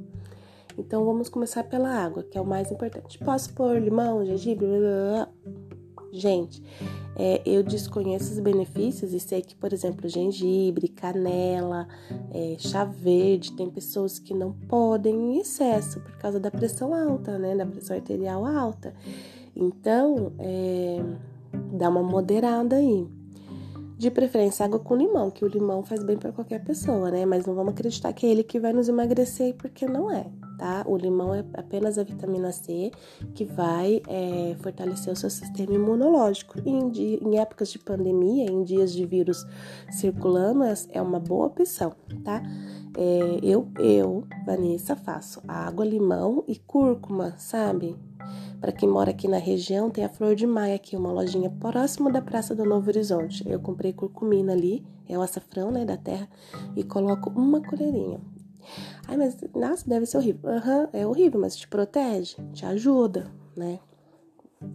Então 0.78 1.04
vamos 1.04 1.28
começar 1.28 1.64
pela 1.64 1.90
água, 1.90 2.22
que 2.22 2.38
é 2.38 2.40
o 2.40 2.46
mais 2.46 2.72
importante. 2.72 3.18
Posso 3.18 3.52
pôr 3.52 3.78
limão, 3.78 4.24
gengibre? 4.24 4.66
Blá, 4.66 4.78
blá, 4.78 5.26
blá. 5.26 5.54
Gente, 6.10 6.62
é, 7.16 7.42
eu 7.44 7.62
desconheço 7.62 8.32
os 8.32 8.38
benefícios 8.38 9.12
e 9.12 9.20
sei 9.20 9.42
que, 9.42 9.54
por 9.54 9.72
exemplo, 9.72 10.08
gengibre, 10.08 10.88
canela, 10.88 11.86
é, 12.32 12.56
chá 12.58 12.84
verde, 12.84 13.52
tem 13.52 13.68
pessoas 13.68 14.18
que 14.18 14.32
não 14.32 14.52
podem 14.52 15.14
em 15.14 15.40
excesso 15.40 16.00
por 16.00 16.16
causa 16.16 16.40
da 16.40 16.50
pressão 16.50 16.94
alta, 16.94 17.38
né? 17.38 17.54
Da 17.54 17.66
pressão 17.66 17.96
arterial 17.96 18.46
alta. 18.46 18.94
Então, 19.56 20.32
é, 20.38 21.02
dá 21.72 21.88
uma 21.88 22.02
moderada 22.02 22.76
aí. 22.76 23.06
De 23.96 24.10
preferência, 24.10 24.64
água 24.64 24.80
com 24.80 24.96
limão, 24.96 25.30
que 25.30 25.44
o 25.44 25.48
limão 25.48 25.82
faz 25.82 26.02
bem 26.02 26.16
para 26.16 26.32
qualquer 26.32 26.62
pessoa, 26.64 27.10
né? 27.10 27.24
Mas 27.24 27.46
não 27.46 27.54
vamos 27.54 27.72
acreditar 27.72 28.12
que 28.12 28.26
é 28.26 28.30
ele 28.30 28.42
que 28.42 28.58
vai 28.58 28.72
nos 28.72 28.88
emagrecer, 28.88 29.54
porque 29.54 29.86
não 29.86 30.10
é 30.10 30.26
tá? 30.56 30.84
O 30.86 30.96
limão 30.96 31.34
é 31.34 31.44
apenas 31.54 31.98
a 31.98 32.02
vitamina 32.02 32.52
C 32.52 32.90
que 33.34 33.44
vai 33.44 34.00
é, 34.08 34.56
fortalecer 34.60 35.12
o 35.12 35.16
seu 35.16 35.30
sistema 35.30 35.74
imunológico. 35.74 36.58
E 36.64 36.70
em, 36.70 36.88
dia, 36.90 37.18
em, 37.20 37.38
épocas 37.38 37.70
de 37.70 37.78
pandemia, 37.78 38.50
em 38.50 38.62
dias 38.64 38.92
de 38.92 39.04
vírus 39.04 39.46
circulando, 39.90 40.64
é, 40.64 40.74
é 40.92 41.02
uma 41.02 41.20
boa 41.20 41.46
opção, 41.46 41.94
tá? 42.24 42.42
É, 42.96 43.38
eu, 43.42 43.68
eu, 43.78 44.24
Vanessa, 44.46 44.94
faço 44.94 45.42
água, 45.48 45.84
limão 45.84 46.44
e 46.46 46.56
cúrcuma, 46.56 47.34
sabe? 47.38 47.96
Para 48.64 48.72
quem 48.72 48.88
mora 48.88 49.10
aqui 49.10 49.28
na 49.28 49.36
região, 49.36 49.90
tem 49.90 50.06
a 50.06 50.08
Flor 50.08 50.34
de 50.34 50.46
Maia 50.46 50.76
aqui, 50.76 50.96
uma 50.96 51.12
lojinha 51.12 51.50
próximo 51.50 52.10
da 52.10 52.22
Praça 52.22 52.54
do 52.54 52.64
Novo 52.64 52.88
Horizonte. 52.88 53.46
Eu 53.46 53.60
comprei 53.60 53.92
curcumina 53.92 54.54
ali, 54.54 54.82
é 55.06 55.18
o 55.18 55.20
açafrão, 55.20 55.70
né, 55.70 55.84
da 55.84 55.98
terra, 55.98 56.26
e 56.74 56.82
coloco 56.82 57.28
uma 57.28 57.60
colherinha. 57.60 58.22
Ai, 59.06 59.18
mas 59.18 59.36
nossa, 59.54 59.86
deve 59.86 60.06
ser 60.06 60.16
horrível. 60.16 60.48
Aham, 60.48 60.80
uhum, 60.80 60.88
é 60.94 61.06
horrível, 61.06 61.38
mas 61.38 61.54
te 61.56 61.68
protege, 61.68 62.36
te 62.54 62.64
ajuda, 62.64 63.30
né? 63.54 63.80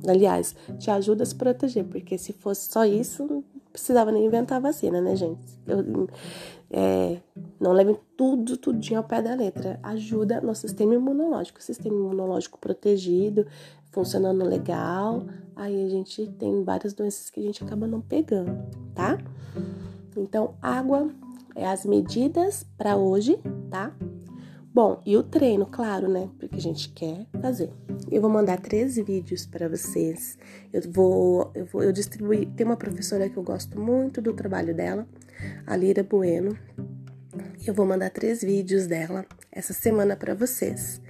Aliás, 0.07 0.55
te 0.77 0.91
ajuda 0.91 1.23
a 1.23 1.25
se 1.25 1.33
proteger, 1.33 1.83
porque 1.83 2.15
se 2.15 2.31
fosse 2.31 2.71
só 2.71 2.85
isso, 2.85 3.25
não 3.25 3.43
precisava 3.71 4.11
nem 4.11 4.23
inventar 4.23 4.61
vacina, 4.61 5.01
né, 5.01 5.15
gente? 5.15 5.41
Eu, 5.65 6.07
é, 6.71 7.17
não 7.59 7.71
levem 7.71 7.97
tudo, 8.15 8.55
tudinho 8.55 8.99
ao 8.99 9.03
pé 9.03 9.21
da 9.21 9.33
letra. 9.33 9.79
Ajuda 9.81 10.39
no 10.39 10.53
sistema 10.53 10.93
imunológico. 10.93 11.61
sistema 11.61 11.95
imunológico 11.95 12.59
protegido, 12.59 13.47
funcionando 13.91 14.43
legal. 14.45 15.25
Aí 15.55 15.85
a 15.85 15.89
gente 15.89 16.27
tem 16.39 16.63
várias 16.63 16.93
doenças 16.93 17.29
que 17.29 17.39
a 17.39 17.43
gente 17.43 17.63
acaba 17.63 17.85
não 17.85 18.01
pegando, 18.01 18.57
tá? 18.95 19.17
Então, 20.15 20.55
água 20.61 21.09
é 21.55 21.67
as 21.67 21.85
medidas 21.85 22.65
para 22.77 22.95
hoje, 22.95 23.37
tá? 23.69 23.93
Bom, 24.71 25.01
e 25.05 25.17
o 25.17 25.23
treino, 25.23 25.65
claro, 25.65 26.07
né? 26.07 26.29
Porque 26.39 26.55
a 26.55 26.61
gente 26.61 26.89
quer 26.89 27.25
fazer. 27.41 27.73
Eu 28.09 28.21
vou 28.21 28.29
mandar 28.29 28.61
três 28.61 28.95
vídeos 28.95 29.45
para 29.45 29.67
vocês. 29.67 30.37
Eu 30.71 30.83
vou, 30.89 31.51
eu 31.55 31.65
vou, 31.65 31.83
eu 31.83 31.91
distribuir. 31.91 32.47
Tem 32.55 32.65
uma 32.65 32.77
professora 32.77 33.27
que 33.27 33.35
eu 33.35 33.43
gosto 33.43 33.79
muito 33.79 34.21
do 34.21 34.31
trabalho 34.31 34.73
dela, 34.73 35.07
a 35.65 35.75
Lira 35.75 36.03
Bueno. 36.03 36.57
Eu 37.65 37.73
vou 37.73 37.85
mandar 37.85 38.09
três 38.11 38.41
vídeos 38.41 38.87
dela 38.87 39.25
essa 39.51 39.73
semana 39.73 40.15
para 40.15 40.33
vocês. 40.35 41.01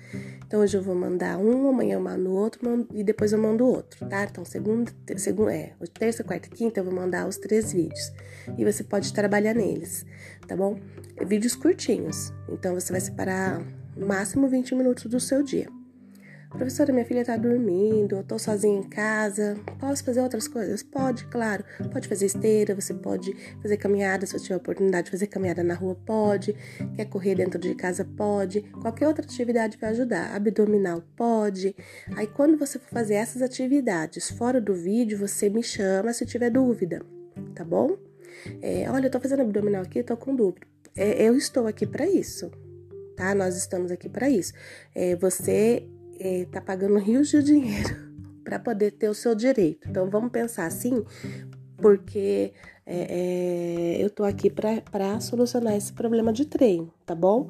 Então 0.50 0.62
hoje 0.62 0.75
eu 0.75 0.82
vou 0.82 0.96
mandar 0.96 1.38
um, 1.38 1.70
amanhã 1.70 1.94
eu 1.94 2.01
mando 2.01 2.32
outro 2.32 2.88
e 2.91 3.03
depois 3.03 3.32
eu 3.32 3.38
mando 3.38 3.68
outro, 3.68 4.03
tá? 4.08 4.24
Então 4.24 4.44
segunda, 4.44 4.91
segunda, 5.15 5.53
é, 5.53 5.74
terça, 5.94 6.24
quarta, 6.24 6.50
quinta 6.50 6.79
eu 6.79 6.84
vou 6.84 6.91
mandar 6.91 7.27
os 7.27 7.38
três 7.38 7.72
vídeos 7.72 8.12
e 8.58 8.65
você 8.65 8.84
pode 8.84 9.13
trabalhar 9.13 9.53
neles, 9.53 10.08
tá 10.48 10.56
bom? 10.56 10.79
Vídeos 11.24 11.53
curtinhos. 11.56 12.34
Então 12.50 12.74
você 12.74 12.91
vai 12.91 13.00
separar 13.00 13.62
no 13.96 14.08
máximo 14.08 14.48
20 14.48 14.74
minutos 14.74 15.06
do 15.06 15.20
seu 15.20 15.44
dia. 15.44 15.68
Professora, 16.50 16.91
minha 16.91 17.06
filha 17.06 17.24
tá 17.24 17.38
dormindo, 17.38 18.15
eu 18.15 18.24
tô 18.24 18.39
sozinha 18.39 18.79
em 18.79 18.84
casa, 18.84 19.56
posso 19.79 20.03
fazer 20.03 20.20
outras 20.20 20.48
coisas? 20.48 20.82
Pode, 20.82 21.25
claro. 21.27 21.63
Pode 21.94 22.08
fazer 22.08 22.25
esteira, 22.25 22.74
você 22.74 22.91
pode 22.91 23.36
fazer 23.62 23.77
caminhada, 23.77 24.25
se 24.25 24.34
você 24.34 24.46
tiver 24.46 24.56
oportunidade 24.56 25.06
de 25.06 25.12
fazer 25.12 25.27
caminhada 25.27 25.63
na 25.63 25.75
rua, 25.75 25.96
pode. 26.06 26.56
Quer 26.96 27.06
correr 27.06 27.36
dentro 27.36 27.60
de 27.60 27.75
casa, 27.75 28.03
pode. 28.03 28.62
Qualquer 28.82 29.08
outra 29.08 29.24
atividade 29.24 29.77
vai 29.77 29.91
ajudar. 29.91 30.36
Abdominal, 30.36 31.03
pode. 31.15 31.75
Aí, 32.15 32.25
quando 32.25 32.58
você 32.58 32.79
for 32.79 32.89
fazer 32.89 33.13
essas 33.13 33.44
atividades 33.44 34.32
fora 34.32 34.60
do 34.60 34.74
vídeo, 34.74 35.20
você 35.20 35.50
me 35.50 35.62
chama 35.62 36.12
se 36.13 36.25
tiver 36.25 36.50
dúvida, 36.50 37.06
tá 37.53 37.63
bom? 37.63 37.96
É, 38.60 38.89
olha, 38.89 39.06
eu 39.06 39.12
tô 39.12 39.20
fazendo 39.20 39.44
abdominal 39.44 39.84
aqui, 39.84 40.01
tô 40.01 40.18
com 40.18 40.36
dúvida. 40.36 40.65
É, 40.96 41.22
eu 41.22 41.38
estou 41.38 41.68
aqui 41.68 41.86
para 41.86 42.08
isso, 42.08 42.50
tá? 43.15 43.36
Nós 43.36 43.56
estamos 43.56 43.91
aqui 43.91 44.10
para 44.10 44.27
isso. 44.29 44.51
É, 44.96 45.15
você 45.15 45.88
é, 46.20 46.46
tá 46.46 46.62
pagando 46.62 46.98
rios 46.98 47.30
de 47.30 47.42
dinheiro 47.42 47.96
para 48.44 48.60
poder 48.60 48.92
ter 48.92 49.10
o 49.10 49.14
seu 49.14 49.34
direito. 49.34 49.90
Então 49.90 50.10
vamos 50.10 50.32
pensar 50.32 50.66
assim, 50.66 51.04
porque 51.78 52.54
é, 52.86 53.98
eu 54.00 54.10
tô 54.10 54.24
aqui 54.24 54.50
para 54.50 55.20
solucionar 55.20 55.76
esse 55.76 55.94
problema 55.94 56.34
de 56.34 56.46
treino, 56.46 56.92
tá 57.06 57.16
bom? 57.16 57.50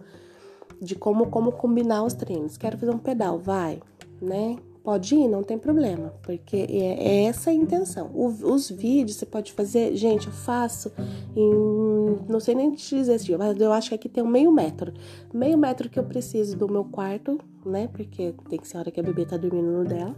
De 0.82 0.96
como, 0.96 1.28
como 1.28 1.52
combinar 1.52 2.04
os 2.04 2.14
treinos. 2.14 2.58
Quero 2.58 2.78
fazer 2.78 2.92
um 2.92 3.00
pedal, 3.00 3.40
vai, 3.40 3.82
né? 4.22 4.58
Pode 4.84 5.14
ir, 5.14 5.28
não 5.28 5.44
tem 5.44 5.58
problema, 5.58 6.14
porque 6.24 6.56
é, 6.56 7.08
é 7.08 7.24
essa 7.26 7.50
a 7.50 7.54
intenção. 7.54 8.10
O, 8.14 8.28
os 8.28 8.70
vídeos 8.70 9.18
você 9.18 9.26
pode 9.26 9.52
fazer, 9.52 9.96
gente, 9.96 10.28
eu 10.28 10.34
faço 10.34 10.92
em, 11.36 12.18
não 12.28 12.40
sei 12.40 12.56
nem 12.56 12.72
dizer 12.72 13.14
assim, 13.14 13.36
mas 13.36 13.60
eu 13.60 13.72
acho 13.72 13.90
que 13.90 13.96
aqui 13.96 14.10
tem 14.10 14.24
um 14.24 14.28
meio 14.28 14.52
metro. 14.52 14.94
Meio 15.34 15.58
metro 15.58 15.90
que 15.90 16.00
eu 16.00 16.04
preciso 16.04 16.58
do 16.58 16.68
meu 16.68 16.86
quarto, 16.86 17.40
né? 17.66 17.88
Porque 17.88 18.34
tem 18.50 18.60
que 18.60 18.68
ser 18.68 18.78
a 18.78 18.80
hora 18.82 18.92
que 18.92 19.00
a 19.00 19.04
bebê 19.04 19.26
tá 19.26 19.38
dormindo 19.38 19.72
no 19.72 19.86
dela. 19.86 20.16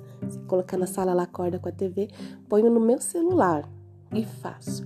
Colocar 0.47 0.77
na 0.77 0.87
sala, 0.87 1.11
ela 1.11 1.23
acorda 1.23 1.59
com 1.59 1.69
a 1.69 1.71
TV, 1.71 2.09
ponho 2.47 2.69
no 2.69 2.79
meu 2.79 2.99
celular 2.99 3.67
e 4.13 4.25
faço. 4.25 4.85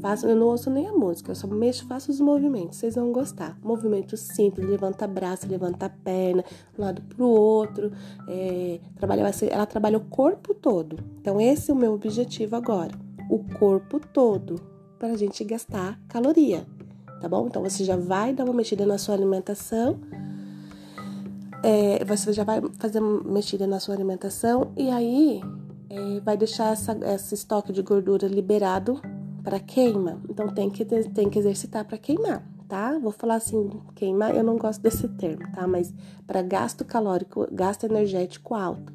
Faço, 0.00 0.26
eu 0.26 0.36
não 0.36 0.46
ouço 0.48 0.70
nem 0.70 0.88
a 0.88 0.92
música, 0.92 1.30
eu 1.30 1.34
só 1.34 1.46
mexo, 1.46 1.86
faço 1.86 2.10
os 2.10 2.20
movimentos, 2.20 2.78
vocês 2.78 2.94
vão 2.94 3.12
gostar. 3.12 3.56
Movimento 3.62 4.16
simples, 4.16 4.68
levanta 4.68 5.06
braço, 5.06 5.46
levanta 5.48 5.88
perna, 5.88 6.44
um 6.78 6.82
lado 6.82 7.02
pro 7.02 7.26
outro. 7.26 7.92
É, 8.28 8.80
trabalha, 8.96 9.30
ela 9.50 9.66
trabalha 9.66 9.98
o 9.98 10.04
corpo 10.04 10.54
todo. 10.54 10.98
Então, 11.20 11.40
esse 11.40 11.70
é 11.70 11.74
o 11.74 11.76
meu 11.76 11.92
objetivo 11.92 12.56
agora. 12.56 12.92
O 13.30 13.38
corpo 13.58 14.00
todo, 14.00 14.60
para 14.98 15.12
a 15.12 15.16
gente 15.16 15.44
gastar 15.44 15.98
caloria, 16.08 16.66
tá 17.20 17.28
bom? 17.28 17.46
Então, 17.46 17.62
você 17.62 17.84
já 17.84 17.96
vai 17.96 18.32
dar 18.32 18.44
uma 18.44 18.54
mexida 18.54 18.84
na 18.84 18.98
sua 18.98 19.14
alimentação. 19.14 19.98
É, 21.66 22.04
você 22.04 22.30
já 22.30 22.44
vai 22.44 22.60
fazer 22.78 22.98
uma 22.98 23.22
mexida 23.24 23.66
na 23.66 23.80
sua 23.80 23.94
alimentação 23.94 24.74
e 24.76 24.90
aí 24.90 25.40
é, 25.88 26.20
vai 26.20 26.36
deixar 26.36 26.74
essa, 26.74 26.94
esse 27.14 27.34
estoque 27.34 27.72
de 27.72 27.80
gordura 27.80 28.28
liberado 28.28 29.00
para 29.42 29.58
queima. 29.58 30.20
Então 30.28 30.46
tem 30.48 30.68
que, 30.68 30.84
tem 30.84 31.30
que 31.30 31.38
exercitar 31.38 31.86
para 31.86 31.96
queimar, 31.96 32.46
tá? 32.68 32.98
Vou 32.98 33.10
falar 33.10 33.36
assim, 33.36 33.70
queimar, 33.94 34.36
eu 34.36 34.44
não 34.44 34.58
gosto 34.58 34.82
desse 34.82 35.08
termo, 35.08 35.50
tá? 35.54 35.66
Mas 35.66 35.90
para 36.26 36.42
gasto 36.42 36.84
calórico, 36.84 37.48
gasto 37.50 37.84
energético 37.84 38.54
alto, 38.54 38.92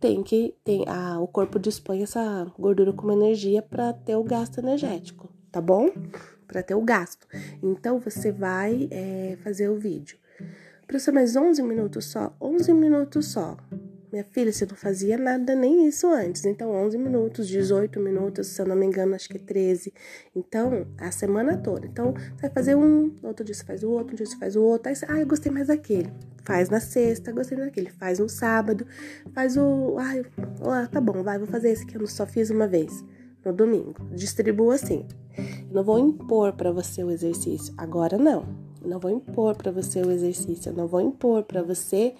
tem 0.00 0.22
que 0.22 0.54
tem 0.64 0.84
a, 0.88 1.20
o 1.20 1.26
corpo 1.26 1.58
dispõe 1.58 2.02
essa 2.02 2.50
gordura 2.58 2.94
como 2.94 3.12
energia 3.12 3.60
para 3.60 3.92
ter 3.92 4.16
o 4.16 4.24
gasto 4.24 4.56
energético, 4.56 5.28
tá 5.52 5.60
bom? 5.60 5.90
Para 6.48 6.62
ter 6.62 6.74
o 6.74 6.80
gasto. 6.80 7.26
Então 7.62 8.00
você 8.00 8.32
vai 8.32 8.88
é, 8.90 9.36
fazer 9.44 9.68
o 9.68 9.76
vídeo. 9.76 10.16
Professor, 10.86 11.12
mais 11.12 11.34
11 11.34 11.62
minutos 11.62 12.04
só? 12.04 12.36
11 12.40 12.72
minutos 12.72 13.26
só. 13.26 13.56
Minha 14.12 14.22
filha, 14.22 14.52
você 14.52 14.64
não 14.64 14.76
fazia 14.76 15.18
nada 15.18 15.52
nem 15.56 15.88
isso 15.88 16.06
antes. 16.06 16.44
Então, 16.44 16.70
11 16.70 16.96
minutos, 16.96 17.48
18 17.48 17.98
minutos, 17.98 18.46
se 18.46 18.62
eu 18.62 18.66
não 18.66 18.76
me 18.76 18.86
engano, 18.86 19.16
acho 19.16 19.28
que 19.28 19.36
é 19.36 19.40
13. 19.40 19.92
Então, 20.34 20.86
a 20.96 21.10
semana 21.10 21.56
toda. 21.56 21.86
Então, 21.86 22.12
você 22.12 22.42
vai 22.42 22.50
fazer 22.50 22.76
um, 22.76 23.12
outro 23.20 23.44
dia 23.44 23.52
você 23.52 23.64
faz 23.64 23.82
o 23.82 23.90
outro, 23.90 24.12
um 24.12 24.16
dia 24.16 24.26
você 24.26 24.36
faz 24.36 24.54
o 24.54 24.62
outro. 24.62 24.88
Aí 24.88 24.94
você, 24.94 25.04
ah, 25.08 25.18
eu 25.18 25.26
gostei 25.26 25.50
mais 25.50 25.66
daquele. 25.66 26.10
Faz 26.44 26.70
na 26.70 26.78
sexta, 26.78 27.32
gostei 27.32 27.58
daquele. 27.58 27.90
Faz 27.90 28.20
no 28.20 28.28
sábado, 28.28 28.86
faz 29.34 29.56
o. 29.56 29.96
Ai, 29.98 30.24
ah, 30.62 30.86
tá 30.86 31.00
bom, 31.00 31.24
vai, 31.24 31.36
vou 31.36 31.48
fazer 31.48 31.70
esse 31.70 31.84
que 31.84 31.96
eu 31.96 32.06
só 32.06 32.24
fiz 32.24 32.48
uma 32.48 32.68
vez. 32.68 33.04
No 33.44 33.52
domingo. 33.52 33.94
Distribua 34.12 34.76
assim. 34.76 35.04
Eu 35.36 35.74
não 35.74 35.84
vou 35.84 35.98
impor 35.98 36.52
para 36.52 36.70
você 36.70 37.02
o 37.02 37.10
exercício. 37.10 37.74
Agora 37.76 38.16
não. 38.16 38.65
Não 38.84 38.98
vou 38.98 39.10
impor 39.10 39.56
para 39.56 39.70
você 39.70 40.00
o 40.00 40.10
exercício. 40.10 40.72
Não 40.72 40.86
vou 40.86 41.00
impor 41.00 41.42
para 41.42 41.62
você 41.62 42.14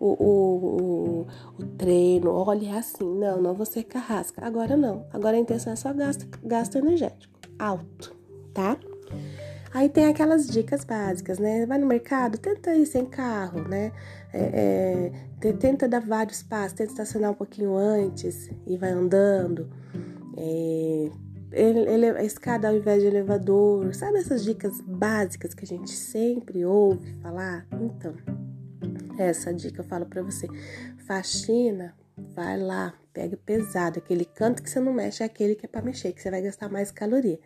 o, 0.00 0.06
o, 0.08 0.80
o, 0.80 1.26
o 1.58 1.66
treino, 1.76 2.30
olha, 2.30 2.68
é 2.68 2.78
assim, 2.78 3.04
não, 3.04 3.40
não 3.40 3.54
vou 3.54 3.66
ser 3.66 3.84
carrasca. 3.84 4.44
Agora 4.44 4.76
não, 4.76 5.06
agora 5.12 5.36
a 5.36 5.40
intenção 5.40 5.74
é 5.74 5.76
só 5.76 5.92
gasto, 5.92 6.26
gasto 6.42 6.78
energético, 6.78 7.38
alto, 7.58 8.16
tá? 8.54 8.78
Aí 9.72 9.88
tem 9.88 10.06
aquelas 10.06 10.48
dicas 10.48 10.84
básicas, 10.84 11.38
né? 11.38 11.64
Vai 11.66 11.78
no 11.78 11.86
mercado, 11.86 12.38
tenta 12.38 12.74
ir 12.74 12.86
sem 12.86 13.06
carro, 13.06 13.68
né? 13.68 13.92
É, 14.32 15.12
é, 15.42 15.52
tenta 15.52 15.86
dar 15.86 16.00
vários 16.00 16.42
passos, 16.42 16.72
tenta 16.72 16.90
estacionar 16.90 17.30
um 17.30 17.34
pouquinho 17.34 17.76
antes 17.76 18.50
e 18.66 18.76
vai 18.76 18.90
andando. 18.90 19.68
É, 20.36 21.10
escada 22.22 22.68
ao 22.68 22.76
invés 22.76 23.02
de 23.02 23.08
elevador, 23.08 23.94
sabe 23.94 24.18
essas 24.18 24.44
dicas 24.44 24.80
básicas 24.80 25.54
que 25.54 25.64
a 25.64 25.66
gente 25.66 25.90
sempre 25.90 26.64
ouve 26.64 27.14
falar? 27.22 27.66
Então, 27.72 28.14
essa 29.18 29.52
dica 29.52 29.80
eu 29.80 29.84
falo 29.84 30.06
para 30.06 30.22
você. 30.22 30.46
Faxina, 31.06 31.94
vai 32.34 32.58
lá, 32.58 32.94
pega 33.12 33.36
pesado. 33.36 33.98
Aquele 33.98 34.24
canto 34.24 34.62
que 34.62 34.70
você 34.70 34.80
não 34.80 34.92
mexe 34.92 35.22
é 35.22 35.26
aquele 35.26 35.54
que 35.54 35.66
é 35.66 35.68
para 35.68 35.82
mexer, 35.82 36.12
que 36.12 36.22
você 36.22 36.30
vai 36.30 36.42
gastar 36.42 36.68
mais 36.68 36.90
caloria. 36.90 37.38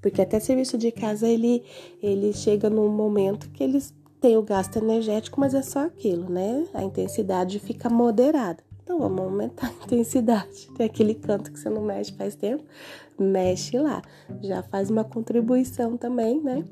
Porque 0.00 0.20
até 0.20 0.40
serviço 0.40 0.76
de 0.76 0.90
casa 0.90 1.26
ele, 1.28 1.64
ele 2.02 2.32
chega 2.32 2.68
num 2.68 2.88
momento 2.88 3.50
que 3.50 3.62
eles 3.62 3.94
têm 4.20 4.36
o 4.36 4.42
gasto 4.42 4.76
energético, 4.76 5.40
mas 5.40 5.54
é 5.54 5.62
só 5.62 5.86
aquilo, 5.86 6.28
né? 6.28 6.66
A 6.74 6.82
intensidade 6.82 7.58
fica 7.58 7.88
moderada. 7.88 8.62
Então 8.82 8.98
vamos 8.98 9.20
aumentar 9.20 9.68
a 9.68 9.84
intensidade. 9.84 10.68
Tem 10.76 10.86
aquele 10.86 11.14
canto 11.14 11.52
que 11.52 11.58
você 11.58 11.70
não 11.70 11.82
mexe 11.82 12.12
faz 12.12 12.34
tempo, 12.34 12.64
mexe 13.18 13.78
lá. 13.78 14.02
Já 14.42 14.62
faz 14.62 14.90
uma 14.90 15.04
contribuição 15.04 15.96
também, 15.96 16.40
né? 16.40 16.64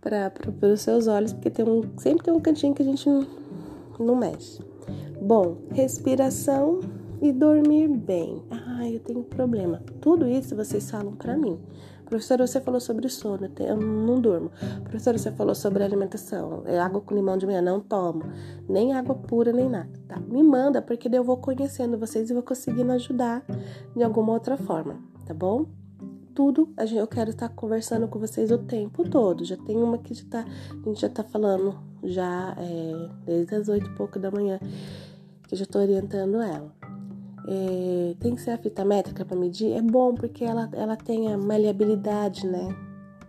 Para 0.00 0.32
os 0.72 0.80
seus 0.80 1.06
olhos, 1.06 1.32
porque 1.32 1.50
tem 1.50 1.64
um, 1.64 1.82
sempre 1.98 2.24
tem 2.24 2.34
um 2.34 2.40
cantinho 2.40 2.74
que 2.74 2.82
a 2.82 2.84
gente 2.84 3.08
não, 3.08 3.26
não 3.98 4.16
mexe. 4.16 4.60
Bom, 5.20 5.58
respiração 5.72 6.80
e 7.20 7.32
dormir 7.32 7.88
bem. 7.88 8.42
Ah, 8.50 8.88
eu 8.88 9.00
tenho 9.00 9.22
problema. 9.24 9.82
Tudo 10.00 10.26
isso 10.28 10.54
vocês 10.54 10.90
falam 10.90 11.14
para 11.14 11.36
mim. 11.36 11.58
Professora, 12.06 12.46
você 12.46 12.60
falou 12.60 12.80
sobre 12.80 13.08
sono, 13.08 13.50
eu 13.58 13.76
não 13.76 14.20
durmo. 14.20 14.50
Professora, 14.84 15.18
você 15.18 15.32
falou 15.32 15.56
sobre 15.56 15.82
alimentação, 15.82 16.62
é 16.64 16.78
água 16.78 17.00
com 17.00 17.14
limão 17.14 17.36
de 17.36 17.44
manhã, 17.46 17.60
não 17.60 17.80
tomo. 17.80 18.22
Nem 18.68 18.92
água 18.92 19.14
pura, 19.14 19.52
nem 19.52 19.68
nada. 19.68 19.90
Tá, 20.06 20.20
me 20.20 20.40
manda, 20.40 20.80
porque 20.80 21.08
daí 21.08 21.18
eu 21.18 21.24
vou 21.24 21.36
conhecendo 21.36 21.98
vocês 21.98 22.30
e 22.30 22.32
vou 22.32 22.44
conseguindo 22.44 22.92
ajudar 22.92 23.44
de 23.94 24.04
alguma 24.04 24.32
outra 24.32 24.56
forma, 24.56 25.00
tá 25.26 25.34
bom? 25.34 25.66
Tudo, 26.32 26.72
eu 26.94 27.06
quero 27.08 27.30
estar 27.30 27.48
conversando 27.48 28.06
com 28.06 28.20
vocês 28.20 28.52
o 28.52 28.58
tempo 28.58 29.08
todo. 29.08 29.44
Já 29.44 29.56
tem 29.56 29.76
uma 29.76 29.98
que 29.98 30.14
já 30.14 30.24
tá, 30.30 30.44
a 30.70 30.88
gente 30.88 31.00
já 31.00 31.08
tá 31.08 31.24
falando 31.24 31.74
já 32.04 32.54
é, 32.58 33.08
desde 33.24 33.54
as 33.54 33.68
oito 33.68 33.90
e 33.90 33.94
pouco 33.96 34.18
da 34.18 34.30
manhã, 34.30 34.60
que 35.48 35.54
eu 35.54 35.58
já 35.58 35.66
tô 35.66 35.80
orientando 35.80 36.40
ela 36.40 36.72
é, 37.46 38.14
tem 38.18 38.34
que 38.34 38.40
ser 38.40 38.50
a 38.50 38.58
fita 38.58 38.84
métrica 38.84 39.24
para 39.24 39.36
medir, 39.36 39.72
é 39.72 39.82
bom 39.82 40.14
porque 40.14 40.44
ela, 40.44 40.68
ela 40.72 40.96
tem 40.96 41.32
a 41.32 41.38
maleabilidade, 41.38 42.46
né? 42.46 42.68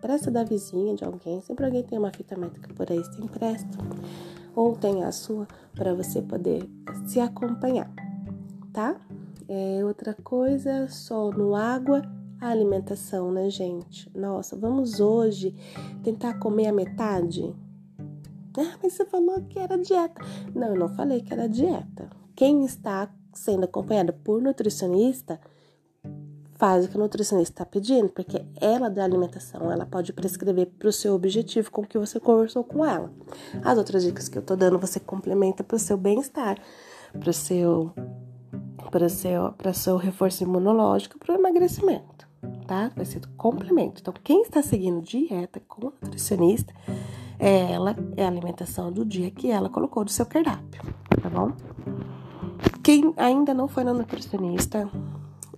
Presta 0.02 0.32
da 0.32 0.44
vizinha, 0.44 0.96
de 0.96 1.04
alguém, 1.04 1.42
sempre 1.42 1.66
alguém 1.66 1.84
tem 1.84 1.98
uma 1.98 2.12
fita 2.12 2.38
métrica 2.38 2.74
por 2.74 2.92
aí, 2.92 2.98
você 2.98 3.22
empresta. 3.22 3.78
Ou 4.56 4.76
tem 4.76 5.04
a 5.04 5.12
sua 5.12 5.48
para 5.76 5.94
você 5.94 6.22
poder 6.22 6.68
se 7.06 7.20
acompanhar, 7.20 7.92
tá? 8.74 9.00
É, 9.48 9.84
outra 9.86 10.14
coisa, 10.14 10.88
sono, 10.88 11.56
água, 11.56 12.02
a 12.42 12.50
alimentação, 12.50 13.32
né, 13.32 13.50
gente? 13.50 14.10
Nossa, 14.16 14.56
vamos 14.56 15.00
hoje 15.00 15.56
tentar 16.04 16.40
comer 16.40 16.68
a 16.68 16.74
metade? 16.74 17.56
Ah, 18.58 18.76
mas 18.82 18.94
você 18.94 19.06
falou 19.06 19.40
que 19.44 19.60
era 19.60 19.78
dieta. 19.78 20.20
Não, 20.56 20.70
eu 20.70 20.76
não 20.76 20.90
falei 20.90 21.22
que 21.22 21.32
era 21.32 21.48
dieta. 21.48 22.10
Quem 22.36 22.66
está 22.66 23.08
sendo 23.38 23.66
acompanhada 23.66 24.12
por 24.12 24.42
nutricionista, 24.42 25.40
faz 26.58 26.86
o 26.86 26.90
que 26.90 26.98
a 26.98 27.00
nutricionista 27.00 27.54
está 27.54 27.66
pedindo, 27.66 28.10
porque 28.10 28.44
ela 28.60 28.90
da 28.90 29.04
alimentação, 29.04 29.72
ela 29.72 29.86
pode 29.86 30.12
prescrever 30.12 30.68
para 30.78 30.90
o 30.90 30.92
seu 30.92 31.14
objetivo 31.14 31.72
com 31.72 31.86
que 31.86 31.98
você 31.98 32.20
conversou 32.20 32.64
com 32.64 32.84
ela. 32.84 33.12
As 33.64 33.78
outras 33.78 34.04
dicas 34.04 34.28
que 34.28 34.38
eu 34.38 34.42
tô 34.42 34.56
dando, 34.56 34.80
você 34.80 35.00
complementa 35.00 35.64
para 35.64 35.76
o 35.76 35.80
seu 35.80 35.98
bem-estar, 35.98 36.58
para 37.18 37.30
o 37.30 37.34
seu 37.34 37.94
para 38.92 39.10
seu 39.10 39.52
para 39.54 39.74
seu 39.74 39.98
reforço 39.98 40.44
imunológico, 40.44 41.20
para 41.20 41.36
o 41.36 41.38
emagrecimento, 41.38 42.28
tá? 42.66 42.92
Vai 42.96 43.06
ser 43.06 43.22
complemento. 43.38 44.02
Então, 44.02 44.14
quem 44.24 44.42
está 44.42 44.62
seguindo 44.62 45.02
dieta 45.02 45.62
com 45.68 45.86
nutricionista, 45.86 46.74
é 47.40 47.72
ela 47.72 47.96
é 48.16 48.24
a 48.24 48.28
alimentação 48.28 48.92
do 48.92 49.06
dia 49.06 49.30
que 49.30 49.52
ela 49.52 49.70
colocou 49.70 50.04
do 50.04 50.12
seu 50.12 50.26
cardápio, 50.26 50.82
tá 51.22 51.30
bom? 51.30 51.52
Quem 52.88 53.14
ainda 53.18 53.54
não 53.54 53.68
foi 53.68 53.84
na 53.84 53.94
nutricionista 53.94 54.90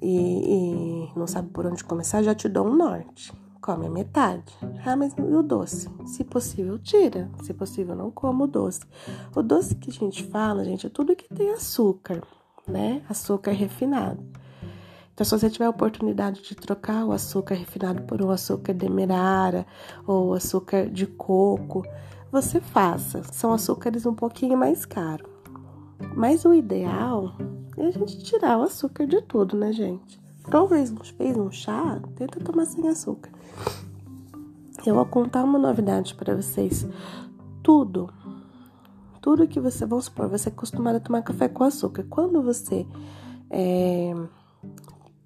e, 0.01 1.11
e, 1.11 1.11
não 1.15 1.27
sabe 1.27 1.47
por 1.49 1.63
onde 1.63 1.83
começar, 1.83 2.23
já 2.23 2.33
te 2.33 2.49
dou 2.49 2.65
um 2.65 2.75
norte. 2.75 3.31
Come 3.61 3.85
a 3.85 3.89
metade. 3.91 4.51
Ah, 4.83 4.95
mas 4.95 5.13
e 5.15 5.21
o 5.21 5.43
doce? 5.43 5.87
Se 6.07 6.23
possível, 6.23 6.79
tira. 6.79 7.29
Se 7.43 7.53
possível, 7.53 7.95
não 7.95 8.09
como 8.09 8.45
o 8.45 8.47
doce. 8.47 8.81
O 9.35 9.43
doce 9.43 9.75
que 9.75 9.91
a 9.91 9.93
gente 9.93 10.23
fala, 10.23 10.65
gente, 10.65 10.87
é 10.87 10.89
tudo 10.89 11.15
que 11.15 11.31
tem 11.31 11.51
açúcar, 11.51 12.23
né? 12.67 13.03
Açúcar 13.07 13.51
refinado. 13.51 14.25
Então, 15.13 15.23
se 15.23 15.29
você 15.29 15.51
tiver 15.51 15.65
a 15.65 15.69
oportunidade 15.69 16.41
de 16.41 16.55
trocar 16.55 17.05
o 17.05 17.11
açúcar 17.11 17.53
refinado 17.53 18.01
por 18.05 18.23
um 18.23 18.31
açúcar 18.31 18.73
demerara 18.73 19.67
ou 20.07 20.33
açúcar 20.33 20.89
de 20.89 21.05
coco, 21.05 21.85
você 22.31 22.59
faça. 22.59 23.21
São 23.31 23.53
açúcares 23.53 24.07
um 24.07 24.15
pouquinho 24.15 24.57
mais 24.57 24.83
caros. 24.83 25.28
Mas 26.15 26.45
o 26.45 26.53
ideal 26.53 27.35
é 27.77 27.87
a 27.87 27.91
gente 27.91 28.23
tirar 28.23 28.57
o 28.57 28.63
açúcar 28.63 29.05
de 29.05 29.21
tudo, 29.21 29.57
né, 29.57 29.71
gente? 29.71 30.19
Talvez 30.49 30.93
fez 31.17 31.37
um 31.37 31.51
chá, 31.51 32.01
tenta 32.15 32.39
tomar 32.39 32.65
sem 32.65 32.87
açúcar. 32.87 33.31
Eu 34.85 34.95
vou 34.95 35.05
contar 35.05 35.43
uma 35.43 35.59
novidade 35.59 36.15
para 36.15 36.35
vocês. 36.35 36.87
Tudo, 37.61 38.11
tudo 39.21 39.47
que 39.47 39.59
você, 39.59 39.85
vamos 39.85 40.05
supor, 40.05 40.27
você 40.29 40.49
é 40.49 40.51
acostumado 40.51 40.95
a 40.95 40.99
tomar 40.99 41.21
café 41.21 41.49
com 41.49 41.63
açúcar. 41.63 42.05
Quando 42.09 42.41
você 42.41 42.87
é, 43.49 44.13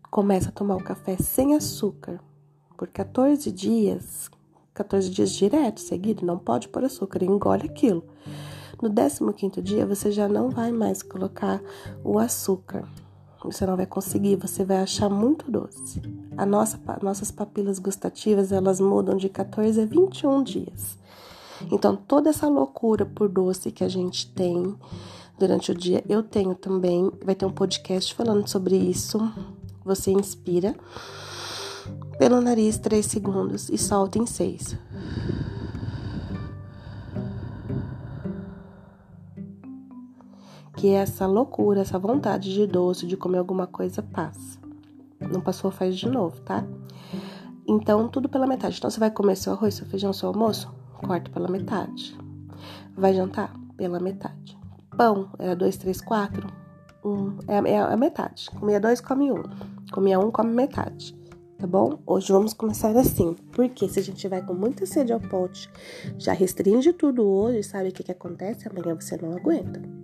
começa 0.09 0.49
a 0.49 0.51
tomar 0.51 0.75
o 0.75 0.83
café 0.83 1.15
sem 1.17 1.55
açúcar 1.55 2.19
por 2.75 2.87
14 2.87 3.51
dias, 3.51 4.29
14 4.73 5.09
dias 5.09 5.31
direto, 5.31 5.79
seguido, 5.79 6.25
não 6.25 6.37
pode 6.37 6.67
pôr 6.67 6.83
açúcar, 6.83 7.23
engole 7.23 7.65
aquilo. 7.65 8.03
No 8.81 9.33
15 9.33 9.61
dia, 9.61 9.85
você 9.85 10.11
já 10.11 10.27
não 10.27 10.49
vai 10.49 10.71
mais 10.71 11.01
colocar 11.01 11.61
o 12.03 12.19
açúcar. 12.19 12.87
Você 13.43 13.65
não 13.65 13.75
vai 13.75 13.85
conseguir, 13.85 14.37
você 14.37 14.63
vai 14.63 14.77
achar 14.77 15.09
muito 15.09 15.51
doce. 15.51 16.01
A 16.37 16.45
nossa, 16.45 16.79
nossas 17.01 17.29
papilas 17.29 17.77
gustativas, 17.77 18.51
elas 18.51 18.79
mudam 18.79 19.17
de 19.17 19.27
14 19.27 19.81
a 19.81 19.85
21 19.85 20.43
dias. 20.43 20.97
Então, 21.71 21.95
toda 21.95 22.29
essa 22.29 22.47
loucura 22.47 23.05
por 23.05 23.29
doce 23.29 23.71
que 23.71 23.83
a 23.83 23.89
gente 23.89 24.31
tem 24.31 24.75
durante 25.37 25.71
o 25.71 25.75
dia, 25.75 26.03
eu 26.07 26.23
tenho 26.23 26.55
também. 26.55 27.11
Vai 27.23 27.35
ter 27.35 27.45
um 27.45 27.51
podcast 27.51 28.13
falando 28.13 28.47
sobre 28.47 28.75
isso. 28.77 29.19
Você 29.83 30.11
inspira 30.11 30.75
pelo 32.17 32.39
nariz 32.39 32.77
3 32.77 33.05
segundos 33.05 33.69
e 33.69 33.77
solta 33.77 34.17
em 34.17 34.25
6. 34.25 34.77
Que 40.83 40.89
essa 40.89 41.25
loucura, 41.25 41.79
essa 41.79 41.97
vontade 41.97 42.53
de 42.53 42.67
doce, 42.67 43.07
de 43.07 43.15
comer 43.15 43.37
alguma 43.37 43.65
coisa, 43.65 44.01
passa. 44.01 44.59
Não 45.31 45.39
passou, 45.39 45.71
faz 45.71 45.95
de 45.95 46.09
novo, 46.09 46.41
tá? 46.41 46.61
Então, 47.65 48.09
tudo 48.09 48.27
pela 48.27 48.45
metade. 48.45 48.79
Então, 48.79 48.89
você 48.89 48.99
vai 48.99 49.09
comer 49.09 49.37
seu 49.37 49.53
arroz, 49.53 49.75
seu 49.75 49.85
feijão, 49.85 50.11
seu 50.11 50.27
almoço? 50.27 50.69
Corta 50.95 51.31
pela 51.31 51.47
metade. 51.47 52.19
Vai 52.97 53.13
jantar? 53.13 53.53
Pela 53.77 53.97
metade. 53.97 54.59
Pão, 54.97 55.29
era 55.39 55.55
dois, 55.55 55.77
três, 55.77 56.01
quatro? 56.01 56.47
Um, 57.01 57.37
é, 57.47 57.75
é 57.75 57.79
a 57.79 57.95
metade. 57.95 58.51
Comia 58.51 58.77
dois, 58.77 58.99
come 58.99 59.31
um. 59.31 59.41
Comia 59.89 60.19
um, 60.19 60.31
come 60.31 60.51
metade. 60.51 61.17
Tá 61.57 61.65
bom? 61.65 61.97
Hoje 62.05 62.29
vamos 62.33 62.53
começar 62.53 62.93
assim. 62.97 63.35
Porque 63.53 63.87
se 63.87 64.01
a 64.01 64.03
gente 64.03 64.27
vai 64.27 64.45
com 64.45 64.53
muita 64.53 64.85
sede 64.85 65.13
ao 65.13 65.21
pote, 65.21 65.71
já 66.17 66.33
restringe 66.33 66.91
tudo 66.91 67.25
hoje, 67.25 67.63
sabe 67.63 67.87
o 67.87 67.93
que, 67.93 68.03
que 68.03 68.11
acontece? 68.11 68.67
Amanhã 68.67 68.93
você 68.99 69.15
não 69.15 69.31
aguenta. 69.31 70.02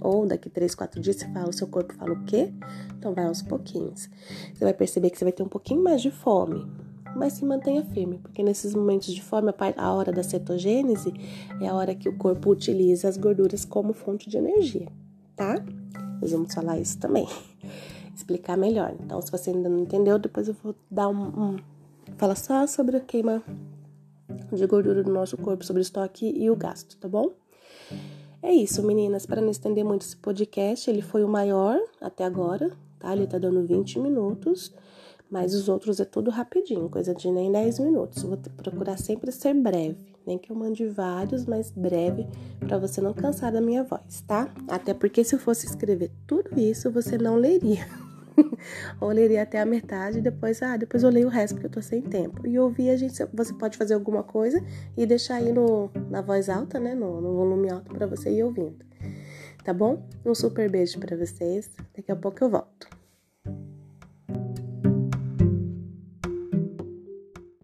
Ou 0.00 0.26
daqui 0.26 0.48
três, 0.48 0.74
quatro 0.74 1.00
dias 1.00 1.16
você 1.16 1.28
fala, 1.32 1.48
o 1.48 1.52
seu 1.52 1.66
corpo 1.66 1.94
fala 1.94 2.12
o 2.12 2.24
quê? 2.24 2.52
Então 2.98 3.14
vai 3.14 3.26
aos 3.26 3.42
pouquinhos. 3.42 4.08
Você 4.54 4.64
vai 4.64 4.74
perceber 4.74 5.10
que 5.10 5.18
você 5.18 5.24
vai 5.24 5.32
ter 5.32 5.42
um 5.42 5.48
pouquinho 5.48 5.82
mais 5.82 6.00
de 6.00 6.10
fome, 6.10 6.66
mas 7.16 7.34
se 7.34 7.44
mantenha 7.44 7.84
firme, 7.84 8.18
porque 8.18 8.42
nesses 8.42 8.74
momentos 8.74 9.12
de 9.12 9.22
fome, 9.22 9.52
a 9.76 9.92
hora 9.92 10.12
da 10.12 10.22
cetogênese 10.22 11.12
é 11.60 11.68
a 11.68 11.74
hora 11.74 11.94
que 11.94 12.08
o 12.08 12.16
corpo 12.16 12.50
utiliza 12.50 13.08
as 13.08 13.16
gorduras 13.16 13.64
como 13.64 13.92
fonte 13.92 14.28
de 14.28 14.36
energia, 14.36 14.88
tá? 15.36 15.56
Nós 16.20 16.32
vamos 16.32 16.52
falar 16.52 16.78
isso 16.78 16.98
também, 16.98 17.26
explicar 18.14 18.56
melhor. 18.56 18.94
Então, 19.00 19.20
se 19.20 19.30
você 19.30 19.50
ainda 19.50 19.68
não 19.68 19.78
entendeu, 19.78 20.18
depois 20.18 20.48
eu 20.48 20.54
vou 20.62 20.74
dar 20.90 21.08
um, 21.08 21.22
um 21.26 21.56
falar 22.16 22.36
só 22.36 22.66
sobre 22.66 22.96
a 22.96 23.00
queima 23.00 23.42
de 24.52 24.66
gordura 24.66 25.02
do 25.02 25.12
nosso 25.12 25.36
corpo, 25.36 25.64
sobre 25.64 25.80
o 25.80 25.82
estoque 25.82 26.32
e 26.36 26.50
o 26.50 26.56
gasto, 26.56 26.96
tá 26.96 27.08
bom? 27.08 27.32
É 28.42 28.52
isso, 28.52 28.82
meninas. 28.82 29.26
Para 29.26 29.40
não 29.40 29.50
estender 29.50 29.84
muito 29.84 30.02
esse 30.02 30.16
podcast, 30.16 30.88
ele 30.88 31.02
foi 31.02 31.22
o 31.22 31.28
maior 31.28 31.78
até 32.00 32.24
agora, 32.24 32.72
tá? 32.98 33.14
Ele 33.14 33.26
tá 33.26 33.38
dando 33.38 33.66
20 33.66 33.98
minutos, 33.98 34.72
mas 35.30 35.54
os 35.54 35.68
outros 35.68 36.00
é 36.00 36.04
tudo 36.04 36.30
rapidinho, 36.30 36.88
coisa 36.88 37.14
de 37.14 37.30
nem 37.30 37.52
10 37.52 37.80
minutos. 37.80 38.22
Vou 38.22 38.38
procurar 38.56 38.96
sempre 38.96 39.30
ser 39.30 39.54
breve, 39.54 40.14
nem 40.26 40.38
que 40.38 40.50
eu 40.50 40.56
mande 40.56 40.86
vários, 40.86 41.44
mas 41.44 41.70
breve, 41.70 42.26
para 42.60 42.78
você 42.78 43.00
não 43.00 43.12
cansar 43.12 43.52
da 43.52 43.60
minha 43.60 43.84
voz, 43.84 44.22
tá? 44.26 44.52
Até 44.66 44.94
porque 44.94 45.22
se 45.22 45.34
eu 45.34 45.38
fosse 45.38 45.66
escrever 45.66 46.10
tudo 46.26 46.58
isso, 46.58 46.90
você 46.90 47.18
não 47.18 47.36
leria. 47.36 47.86
ou 49.00 49.10
leria 49.10 49.42
até 49.42 49.60
a 49.60 49.66
metade 49.66 50.18
e 50.18 50.20
depois, 50.20 50.62
ah, 50.62 50.76
depois 50.76 51.02
eu 51.02 51.10
leio 51.10 51.26
o 51.26 51.30
resto 51.30 51.54
porque 51.54 51.66
eu 51.66 51.70
tô 51.70 51.82
sem 51.82 52.02
tempo. 52.02 52.46
E 52.46 52.58
ouvir 52.58 52.90
a 52.90 52.96
gente, 52.96 53.14
você 53.32 53.54
pode 53.54 53.76
fazer 53.76 53.94
alguma 53.94 54.22
coisa 54.22 54.62
e 54.96 55.06
deixar 55.06 55.36
aí 55.36 55.52
no, 55.52 55.90
na 56.10 56.20
voz 56.20 56.48
alta, 56.48 56.78
né, 56.78 56.94
no, 56.94 57.20
no 57.20 57.34
volume 57.34 57.70
alto 57.70 57.92
para 57.92 58.06
você 58.06 58.30
ir 58.30 58.42
ouvindo. 58.42 58.84
Tá 59.64 59.72
bom? 59.72 60.02
Um 60.24 60.34
super 60.34 60.70
beijo 60.70 60.98
para 60.98 61.16
vocês. 61.16 61.70
Daqui 61.94 62.10
a 62.10 62.16
pouco 62.16 62.42
eu 62.42 62.50
volto. 62.50 62.99